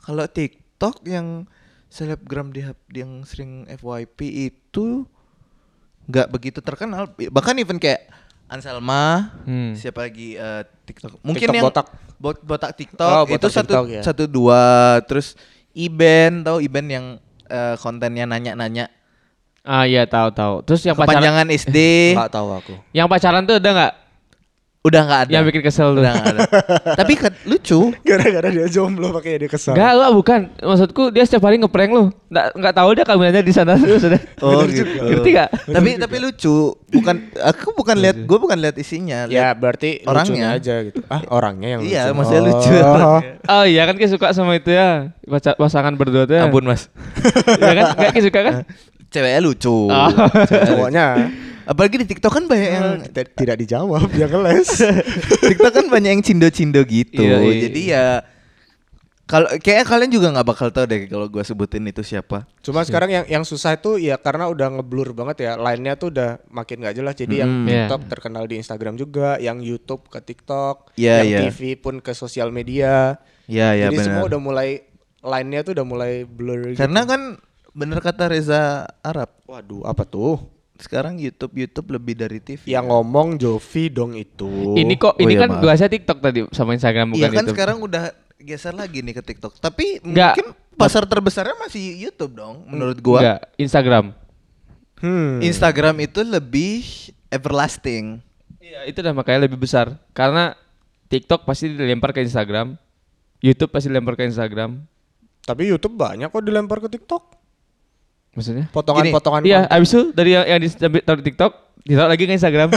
Kalau 0.00 0.24
TikTok 0.26 0.96
yang 1.04 1.44
selebgram 1.88 2.48
di 2.48 2.64
yang 2.94 3.20
sering 3.22 3.68
FYP 3.68 4.18
itu 4.46 5.04
nggak 6.06 6.28
begitu 6.28 6.58
terkenal 6.58 7.04
bahkan 7.28 7.54
even 7.54 7.76
kayak 7.76 8.08
Anselma 8.50 9.30
Hmm. 9.42 9.72
siapa 9.72 10.02
lagi 10.02 10.34
eh, 10.34 10.62
TikTok 10.84 11.22
mungkin 11.22 11.38
TikTok 11.40 11.54
yang 11.54 11.64
botak. 11.64 11.86
bot- 12.16 12.42
botak 12.42 12.74
TikTok 12.74 13.06
Oh, 13.08 13.24
itu 13.24 13.38
botak 13.38 13.50
satu 13.54 13.72
TikTok, 13.72 13.86
ya. 13.88 14.02
satu 14.02 14.24
dua 14.26 14.62
terus 15.04 15.38
Iben 15.70 16.42
tahu 16.42 16.58
Iben 16.58 16.86
yang 16.86 17.06
eh, 17.46 17.74
kontennya 17.76 18.26
nanya-nanya 18.26 18.90
Ah 19.60 19.84
iya 19.84 20.02
tahu 20.02 20.32
tahu. 20.32 20.64
Terus 20.64 20.80
yang 20.82 20.96
pacaran 20.96 21.20
kepanjangan 21.20 21.46
SD 21.52 21.78
Nggak 22.16 22.32
tahu 22.32 22.48
aku. 22.50 22.74
yang 22.90 23.06
pacaran 23.06 23.44
tuh 23.44 23.56
udah 23.56 23.70
nggak? 23.70 23.92
Udah 24.80 25.00
nggak 25.02 25.20
ada 25.20 25.30
Yang 25.30 25.44
bikin 25.46 25.62
kesel 25.62 25.92
tuh. 25.92 26.00
udah 26.00 26.10
nggak 26.10 26.26
ada 26.26 26.40
tapi 27.00 27.12
kan 27.12 27.32
lucu 27.44 27.92
Gara-gara 28.00 28.48
dia 28.48 28.64
jomblo 28.66 29.12
makanya 29.12 29.44
dia 29.44 29.50
kesal. 29.50 29.76
Enggak, 29.76 29.92
enggak 29.92 30.12
bukan. 30.14 30.40
Maksudku 30.58 31.02
dia 31.10 31.22
setiap 31.22 31.44
hari 31.44 31.56
ngeprank 31.56 31.90
lu. 31.90 32.04
Enggak 32.26 32.46
enggak 32.54 32.74
tahu 32.74 32.88
dia 32.90 33.04
kameranya 33.04 33.40
di 33.40 33.52
sana 33.52 33.76
terus 33.76 34.00
sudah. 34.00 34.16
Oh 34.40 34.64
gitu. 34.64 34.88
Ngerti 34.88 35.30
gak? 35.30 35.48
tapi 35.68 35.90
tapi 35.96 36.16
lucu. 36.16 36.72
Bukan 36.88 37.14
aku 37.36 37.76
bukan 37.76 37.92
lihat 37.94 38.16
gue 38.18 38.38
bukan 38.38 38.56
lihat 38.56 38.74
isinya. 38.74 39.24
Ya 39.26 39.52
lihat- 39.52 39.60
berarti 39.60 40.00
orangnya. 40.02 40.56
aja 40.56 40.74
gitu. 40.82 41.04
Ah 41.06 41.20
orangnya 41.28 41.68
yang 41.76 41.80
Iya, 41.84 42.02
lucu. 42.08 42.16
maksudnya 42.16 42.42
lucu. 42.42 42.72
Oh. 42.80 43.20
Oh 43.52 43.64
iya 43.64 43.82
kan 43.84 43.94
kayak 43.94 44.10
suka 44.10 44.32
sama 44.32 44.56
itu 44.56 44.72
ya. 44.72 45.12
Pasangan 45.54 45.92
berdua 45.92 46.24
tuh 46.24 46.34
ya. 46.34 46.48
Ampun 46.48 46.64
mas. 46.64 46.88
Iya 47.60 47.72
kan? 47.74 47.84
Kayak 48.00 48.24
suka 48.24 48.40
kan? 48.42 48.54
Ceweknya 49.10 49.40
lucu. 49.40 49.92
Oh. 49.92 50.08
Cowoknya 50.48 51.28
Apalagi 51.70 52.02
di 52.02 52.06
TikTok 52.08 52.32
kan 52.32 52.44
banyak 52.44 52.66
yang 52.68 52.86
tidak, 53.06 53.26
tidak 53.38 53.56
dijawab 53.56 54.10
dia 54.10 54.26
ngeles. 54.26 54.70
TikTok 55.38 55.70
kan 55.70 55.86
banyak 55.86 56.10
yang 56.10 56.22
cindo-cindo 56.22 56.82
gitu. 56.82 57.22
Iya, 57.22 57.36
iya. 57.38 57.54
Jadi 57.62 57.82
ya 57.86 58.04
kalau 59.24 59.46
kayak 59.54 59.86
kalian 59.86 60.10
juga 60.10 60.34
nggak 60.34 60.42
bakal 60.42 60.74
tahu 60.74 60.90
deh 60.90 61.06
kalau 61.06 61.30
gue 61.30 61.38
sebutin 61.40 61.86
itu 61.86 62.02
siapa. 62.02 62.50
Cuma 62.58 62.82
sekarang 62.82 63.14
yang 63.14 63.24
yang 63.30 63.44
susah 63.46 63.78
itu 63.78 63.94
ya 63.96 64.18
karena 64.18 64.50
udah 64.50 64.66
ngeblur 64.74 65.14
banget 65.14 65.46
ya. 65.46 65.52
Lainnya 65.54 65.94
tuh 65.94 66.10
udah 66.10 66.42
makin 66.50 66.82
nggak 66.82 66.98
jelas. 66.98 67.14
Jadi 67.14 67.38
yang 67.38 67.46
Hmm. 67.48 67.66
TikTok 67.70 68.00
Iya. 68.02 68.10
terkenal 68.10 68.44
di 68.50 68.54
Instagram 68.58 68.98
juga, 68.98 69.38
yang 69.38 69.62
YouTube 69.62 70.10
ke 70.10 70.18
TikTok, 70.18 70.98
Iya, 70.98 71.22
yang 71.22 71.26
iya. 71.30 71.40
TV 71.46 71.78
pun 71.78 72.02
ke 72.02 72.10
sosial 72.10 72.50
media. 72.50 73.22
Ya 73.46 73.70
ya 73.72 73.86
Jadi 73.86 74.02
semua 74.02 74.26
udah 74.26 74.42
mulai 74.42 74.82
lainnya 75.22 75.62
tuh 75.62 75.78
udah 75.78 75.86
mulai 75.86 76.26
blur 76.26 76.74
gitu. 76.74 76.82
Karena 76.82 77.06
kan 77.06 77.38
bener 77.70 78.02
kata 78.02 78.26
Reza 78.26 78.90
Arab. 79.00 79.30
waduh 79.46 79.86
apa 79.86 80.02
tuh? 80.02 80.42
Sekarang 80.80 81.14
YouTube 81.16 81.54
YouTube 81.54 81.92
lebih 81.92 82.16
dari 82.16 82.40
TV. 82.40 82.64
Yang 82.64 82.86
ngomong 82.88 83.36
Jovi 83.36 83.84
dong 83.86 84.16
itu. 84.16 84.74
Ini 84.74 84.94
kok 84.96 85.14
Oh 85.14 85.20
ini 85.20 85.36
iya, 85.36 85.40
kan 85.44 85.50
maaf. 85.52 85.62
bahasa 85.62 85.86
TikTok 85.86 86.18
tadi 86.18 86.40
sama 86.50 86.72
Instagram 86.72 87.12
bukan 87.12 87.20
Iya 87.20 87.28
kan 87.30 87.44
itu. 87.44 87.52
sekarang 87.52 87.76
udah 87.78 88.04
geser 88.36 88.72
lagi 88.72 89.04
nih 89.04 89.14
ke 89.14 89.22
TikTok. 89.22 89.60
Tapi 89.60 90.00
Nggak. 90.00 90.34
mungkin 90.34 90.46
pasar 90.74 91.04
terbesarnya 91.04 91.52
masih 91.60 92.00
YouTube 92.00 92.32
dong 92.34 92.64
menurut 92.66 92.96
gua. 92.98 93.18
Enggak, 93.20 93.40
Instagram. 93.54 94.04
Hmm. 94.98 95.40
Instagram 95.40 95.96
itu 96.00 96.20
lebih 96.20 96.80
everlasting. 97.28 98.20
Iya, 98.58 98.84
itu 98.84 99.00
udah 99.00 99.12
makanya 99.12 99.44
lebih 99.44 99.56
besar. 99.56 99.96
Karena 100.10 100.52
TikTok 101.06 101.44
pasti 101.44 101.68
dilempar 101.68 102.12
ke 102.12 102.20
Instagram. 102.20 102.76
YouTube 103.40 103.72
pasti 103.72 103.88
dilempar 103.88 104.14
ke 104.14 104.24
Instagram. 104.24 104.84
Tapi 105.40 105.66
YouTube 105.66 105.96
banyak 105.96 106.28
kok 106.28 106.44
dilempar 106.44 106.78
ke 106.78 106.88
TikTok. 106.88 107.39
Maksudnya? 108.30 108.66
Potongan-potongan. 108.70 109.42
Iya, 109.42 109.60
konten. 109.64 109.74
abis 109.74 109.88
itu 109.90 110.02
dari 110.12 110.30
yang, 110.32 110.44
yang 110.46 110.60
di- 110.60 111.02
taruh 111.02 111.18
di 111.18 111.26
TikTok, 111.26 111.52
ditaruh 111.82 112.08
lagi 112.08 112.22
ke 112.22 112.32
Instagram. 112.32 112.68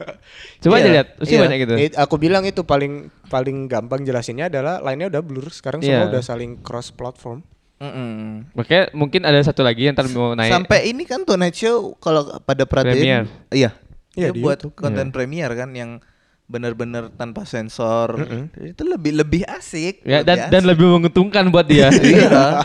Coba 0.62 0.74
aja 0.74 0.82
Iya, 0.82 0.92
lihat, 0.92 1.08
pasti 1.16 1.34
iya. 1.34 1.42
banyak 1.42 1.58
gitu. 1.60 1.74
Eh, 1.76 1.90
aku 1.94 2.14
bilang 2.16 2.42
itu 2.42 2.62
paling 2.62 2.92
paling 3.26 3.66
gampang 3.66 4.02
jelasinnya 4.02 4.48
adalah 4.48 4.80
lainnya 4.80 5.06
udah 5.08 5.22
blur. 5.22 5.46
Sekarang 5.48 5.78
Iya. 5.80 6.02
semua 6.02 6.10
udah 6.10 6.22
saling 6.22 6.58
cross 6.60 6.90
platform. 6.90 7.46
Mm-mm. 7.78 8.50
Makanya 8.58 8.90
mungkin 8.90 9.22
ada 9.22 9.38
satu 9.38 9.62
lagi 9.62 9.86
yang 9.86 9.94
ntar 9.94 10.10
mau 10.10 10.34
naik. 10.34 10.50
Sampai 10.50 10.90
ini 10.90 11.06
kan 11.06 11.22
Tonight 11.22 11.54
Show 11.54 11.94
kalau 11.96 12.26
pada 12.42 12.66
perhatiin 12.66 12.98
iya. 12.98 13.20
Iya, 13.54 13.70
Dia 14.18 14.34
di 14.34 14.42
buat 14.42 14.58
YouTube. 14.58 14.74
konten 14.74 15.14
premier 15.14 15.46
kan 15.54 15.70
yang 15.70 16.02
benar-benar 16.48 17.12
tanpa 17.12 17.44
sensor. 17.44 18.16
Itu 18.56 18.88
lebih 18.88 19.20
lebih 19.20 19.42
asik. 19.44 20.00
ya 20.02 20.24
dan 20.24 20.48
lebih 20.48 20.50
dan 20.50 20.62
asik. 20.64 20.70
lebih 20.72 20.86
menguntungkan 20.96 21.44
buat 21.52 21.68
dia. 21.68 21.92
iya. 22.02 22.64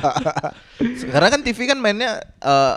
Sekarang 0.80 1.30
kan 1.38 1.41
TV 1.43 1.67
kan 1.67 1.78
mainnya 1.78 2.24
eh, 2.39 2.76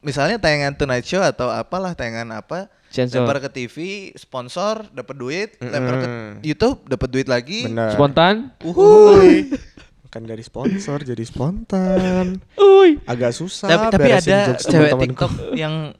misalnya 0.00 0.38
tayangan 0.38 0.78
Tonight 0.78 1.04
Show 1.04 1.20
atau 1.20 1.50
apalah 1.50 1.92
tayangan 1.98 2.30
apa 2.38 2.70
Sensor. 2.88 3.26
lempar 3.26 3.42
ke 3.44 3.50
TV 3.52 3.76
sponsor 4.16 4.88
dapat 4.96 5.14
duit 5.18 5.48
lempar 5.60 5.94
ke 6.00 6.08
YouTube 6.40 6.88
dapat 6.88 7.08
duit 7.12 7.28
lagi 7.28 7.68
Benar. 7.68 7.92
Spontan. 7.98 8.54
Uhuy. 8.62 9.52
Bukan 10.08 10.24
dari 10.24 10.40
sponsor 10.40 11.04
jadi 11.04 11.20
spontan. 11.20 12.40
Uy. 12.56 12.96
Agak 13.04 13.36
susah. 13.36 13.68
tapi 13.68 13.92
tapi 13.92 14.10
ada 14.16 14.56
cewek. 14.56 14.96
TikTok 15.04 15.32
yang 15.52 15.92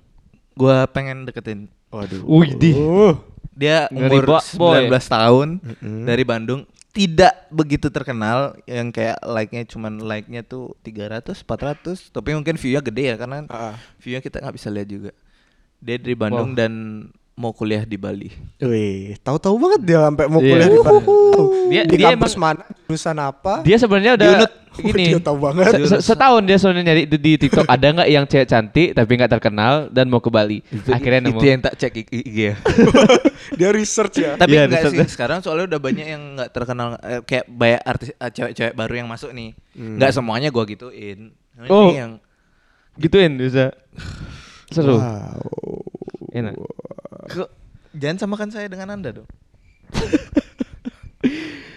gua 0.57 0.89
pengen 0.89 1.29
deketin 1.29 1.69
Waduh. 1.89 2.21
Wih. 2.25 2.53
Uh. 2.77 3.17
Dia 3.59 3.91
Ngeri, 3.91 4.07
umur 4.15 4.23
Bo- 4.31 4.47
boy. 4.55 4.87
19 4.87 5.03
tahun 5.11 5.49
dari 6.07 6.23
Bandung. 6.23 6.63
Tidak 6.89 7.51
begitu 7.51 7.91
terkenal 7.91 8.55
yang 8.65 8.89
kayak 8.89 9.19
like-nya 9.21 9.63
cuman 9.67 9.99
like-nya 10.01 10.43
tuh 10.43 10.75
300 10.81 11.37
400 11.37 12.09
tapi 12.09 12.33
mungkin 12.33 12.55
view-nya 12.55 12.81
gede 12.81 13.05
ya 13.05 13.17
karena 13.17 13.45
Ah. 13.47 13.75
view-nya 13.99 14.19
kita 14.19 14.39
nggak 14.41 14.55
bisa 14.55 14.69
lihat 14.69 14.89
juga. 14.89 15.11
Dia 15.79 15.95
dari 15.95 16.15
Bandung 16.15 16.55
dan 16.55 16.73
mau 17.39 17.53
kuliah 17.53 17.83
di 17.83 17.95
Bali 17.95 18.35
Wih, 18.59 19.15
tahu-tahu 19.19 19.55
banget 19.57 19.81
dia 19.85 19.99
sampai 20.03 20.27
mau 20.27 20.39
Iya. 20.39 20.51
kuliah 20.51 20.69
di 20.69 20.79
Bandung. 20.81 21.51
Dia- 21.69 21.85
di 21.85 21.95
dia 21.95 22.07
kampus 22.11 22.35
emang- 22.35 22.59
mana, 22.59 22.63
jurusan 22.85 23.17
apa? 23.17 23.55
Dia 23.63 23.77
sebenarnya 23.77 24.13
udah 24.13 24.29
gini. 24.79 25.05
Dia 25.09 25.21
tahu 25.21 25.39
banget. 25.41 25.65
Se- 25.69 25.87
se- 25.89 26.03
setahun 26.05 26.43
dia 26.43 26.57
soalnya 26.57 26.83
nyari 26.85 27.03
di, 27.05 27.17
di 27.17 27.33
TikTok 27.37 27.67
ada 27.67 27.87
nggak 27.89 28.09
yang 28.09 28.25
cewek 28.25 28.47
cantik 28.47 28.89
tapi 28.91 29.11
nggak 29.13 29.33
terkenal 29.33 29.87
dan 29.89 30.07
mau 30.07 30.19
ke 30.19 30.29
Bali. 30.29 30.59
Akhirnya 30.89 31.23
nemu. 31.25 31.31
itu 31.33 31.45
yang 31.47 31.61
tak 31.61 31.75
cek 31.77 31.95
IG 32.03 32.27
ya 32.35 32.55
dia 33.59 33.71
research 33.71 34.19
ya. 34.19 34.35
tapi 34.35 34.53
Iya, 34.53 34.67
enggak 34.67 34.83
sih 34.89 34.99
sekarang 35.09 35.39
soalnya 35.39 35.67
udah 35.69 35.81
banyak 35.81 36.07
yang 36.09 36.23
nggak 36.35 36.51
terkenal 36.51 36.99
eh, 37.01 37.23
kayak 37.23 37.47
banyak 37.47 37.83
artis 37.83 38.09
eh, 38.13 38.31
cewek-cewek 38.31 38.75
baru 38.75 38.95
yang 38.97 39.07
masuk 39.07 39.31
nih 39.31 39.55
nggak 39.73 40.11
semuanya 40.11 40.49
gua 40.49 40.63
gituin 40.65 41.31
Ini 41.57 41.69
Oh. 41.69 41.91
yang 41.91 42.19
Gituin 42.95 43.35
bisa. 43.35 43.71
Seru. 44.69 44.99
Wow. 44.99 45.39
Enak. 46.31 46.55
Kok 47.29 47.49
jangan 47.93 48.17
samakan 48.19 48.49
saya 48.49 48.67
dengan 48.67 48.89
anda 48.91 49.13
dong 49.13 49.29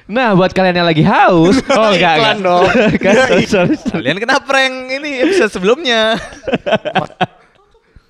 Nah, 0.07 0.35
buat 0.35 0.51
kalian 0.51 0.75
yang 0.75 0.83
lagi 0.85 0.99
haus, 1.01 1.63
oh 1.71 1.89
enggak 1.89 2.19
Iklan 2.19 2.35
enggak. 2.35 2.43
dong. 2.43 2.67
Kan, 3.03 3.13
sorry, 3.25 3.45
sorry, 3.47 3.75
sorry. 3.79 4.03
Kalian 4.03 4.19
kena 4.19 4.43
prank 4.43 4.75
ini 4.91 5.23
episode 5.23 5.47
sebelumnya. 5.49 6.19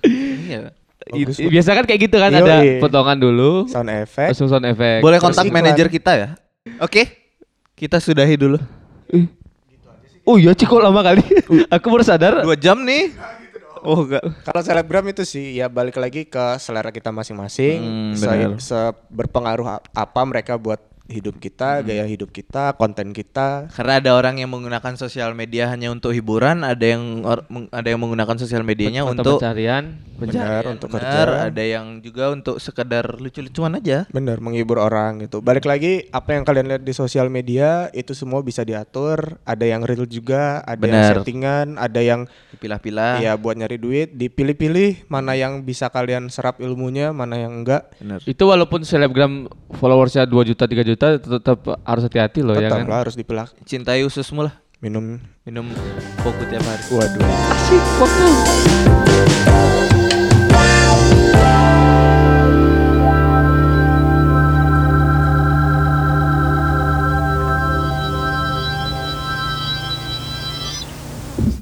iya. 0.02 0.74
Bagus, 1.02 1.38
Biasa 1.38 1.76
kan 1.76 1.84
kayak 1.84 2.00
gitu 2.02 2.16
kan 2.16 2.30
Yoi. 2.30 2.40
ada 2.40 2.56
potongan 2.78 3.18
dulu, 3.18 3.68
Sound 3.68 3.90
effect. 3.92 4.34
langsung 4.34 4.48
sound 4.48 4.66
effect. 4.66 4.98
Boleh 4.98 5.18
kontak 5.18 5.46
manajer 5.46 5.86
kita 5.86 6.12
ya. 6.14 6.28
Oke. 6.78 7.06
Kita 7.74 7.98
sudahi 7.98 8.34
dulu. 8.34 8.58
Ih. 9.10 9.26
Oh 10.22 10.38
iya 10.38 10.54
Ciko 10.54 10.78
lama 10.78 11.02
kali. 11.02 11.22
Aku 11.68 11.86
baru 11.86 12.02
sadar. 12.02 12.42
Dua 12.42 12.54
jam 12.54 12.78
nih. 12.80 13.10
Oh 13.82 14.06
enggak. 14.06 14.22
Kalau 14.42 14.62
selebgram 14.62 15.02
itu 15.06 15.22
sih 15.22 15.58
ya 15.58 15.66
balik 15.66 15.98
lagi 15.98 16.22
ke 16.22 16.56
selera 16.56 16.88
kita 16.88 17.10
masing-masing. 17.10 17.78
Hmm, 17.82 18.14
Se- 18.14 18.62
se- 18.62 18.94
berpengaruh 19.10 19.66
apa 19.82 20.20
mereka 20.22 20.54
buat 20.54 20.78
hidup 21.12 21.36
kita, 21.36 21.84
gaya 21.84 22.08
hidup 22.08 22.32
kita, 22.32 22.72
konten 22.80 23.12
kita. 23.12 23.68
Karena 23.68 24.00
ada 24.00 24.16
orang 24.16 24.40
yang 24.40 24.48
menggunakan 24.48 24.96
sosial 24.96 25.36
media 25.36 25.68
hanya 25.68 25.92
untuk 25.92 26.16
hiburan, 26.16 26.64
ada 26.64 26.82
yang 26.82 27.20
ada 27.68 27.88
yang 27.88 28.00
menggunakan 28.00 28.36
sosial 28.40 28.64
medianya 28.64 29.04
untuk 29.04 29.36
pencarian. 29.36 30.00
Benar 30.22 30.62
untuk 30.70 30.86
benar, 30.86 31.26
kerja. 31.26 31.50
ada 31.50 31.62
yang 31.66 31.98
juga 31.98 32.30
untuk 32.30 32.62
sekedar 32.62 33.18
lucu-lucuan 33.18 33.74
aja. 33.74 34.06
Bener 34.14 34.38
menghibur 34.38 34.78
orang 34.78 35.26
gitu. 35.26 35.42
Balik 35.42 35.66
lagi 35.66 36.06
apa 36.14 36.38
yang 36.38 36.46
kalian 36.46 36.66
lihat 36.70 36.82
di 36.86 36.94
sosial 36.94 37.26
media 37.26 37.90
itu 37.90 38.14
semua 38.14 38.38
bisa 38.46 38.62
diatur. 38.62 39.42
Ada 39.42 39.66
yang 39.66 39.82
real 39.82 40.06
juga, 40.06 40.62
ada 40.62 40.78
yang 40.78 41.02
Benar. 41.02 41.14
settingan, 41.18 41.66
ada 41.74 42.00
yang 42.00 42.20
Dipilah-pilah. 42.54 43.18
ya 43.18 43.34
buat 43.34 43.58
nyari 43.58 43.82
duit. 43.82 44.14
Dipilih-pilih 44.14 45.10
mana 45.10 45.34
yang 45.34 45.66
bisa 45.66 45.90
kalian 45.90 46.30
serap 46.30 46.62
ilmunya, 46.62 47.10
mana 47.10 47.42
yang 47.42 47.66
enggak. 47.66 47.90
Benar. 47.98 48.22
Itu 48.22 48.46
walaupun 48.46 48.86
selebgram 48.86 49.50
followersnya 49.74 50.22
2 50.30 50.50
juta 50.54 50.70
3 50.70 50.86
juta 50.86 51.01
kita 51.02 51.18
tetap 51.42 51.66
harus 51.82 52.06
hati-hati 52.06 52.46
loh 52.46 52.54
ya 52.54 52.70
tetap 52.70 52.78
ya 52.78 52.86
kan. 52.86 52.86
Lah, 52.86 52.98
harus 53.02 53.18
dipelak. 53.18 53.50
Cintai 53.66 54.06
ususmu 54.06 54.46
lah. 54.46 54.54
Minum 54.78 55.18
minum 55.42 55.66
kopi 56.22 56.46
tiap 56.46 56.62
hari. 56.62 56.82
Waduh. 56.94 57.26
Asik, 57.26 57.82
waktu. 57.98 58.30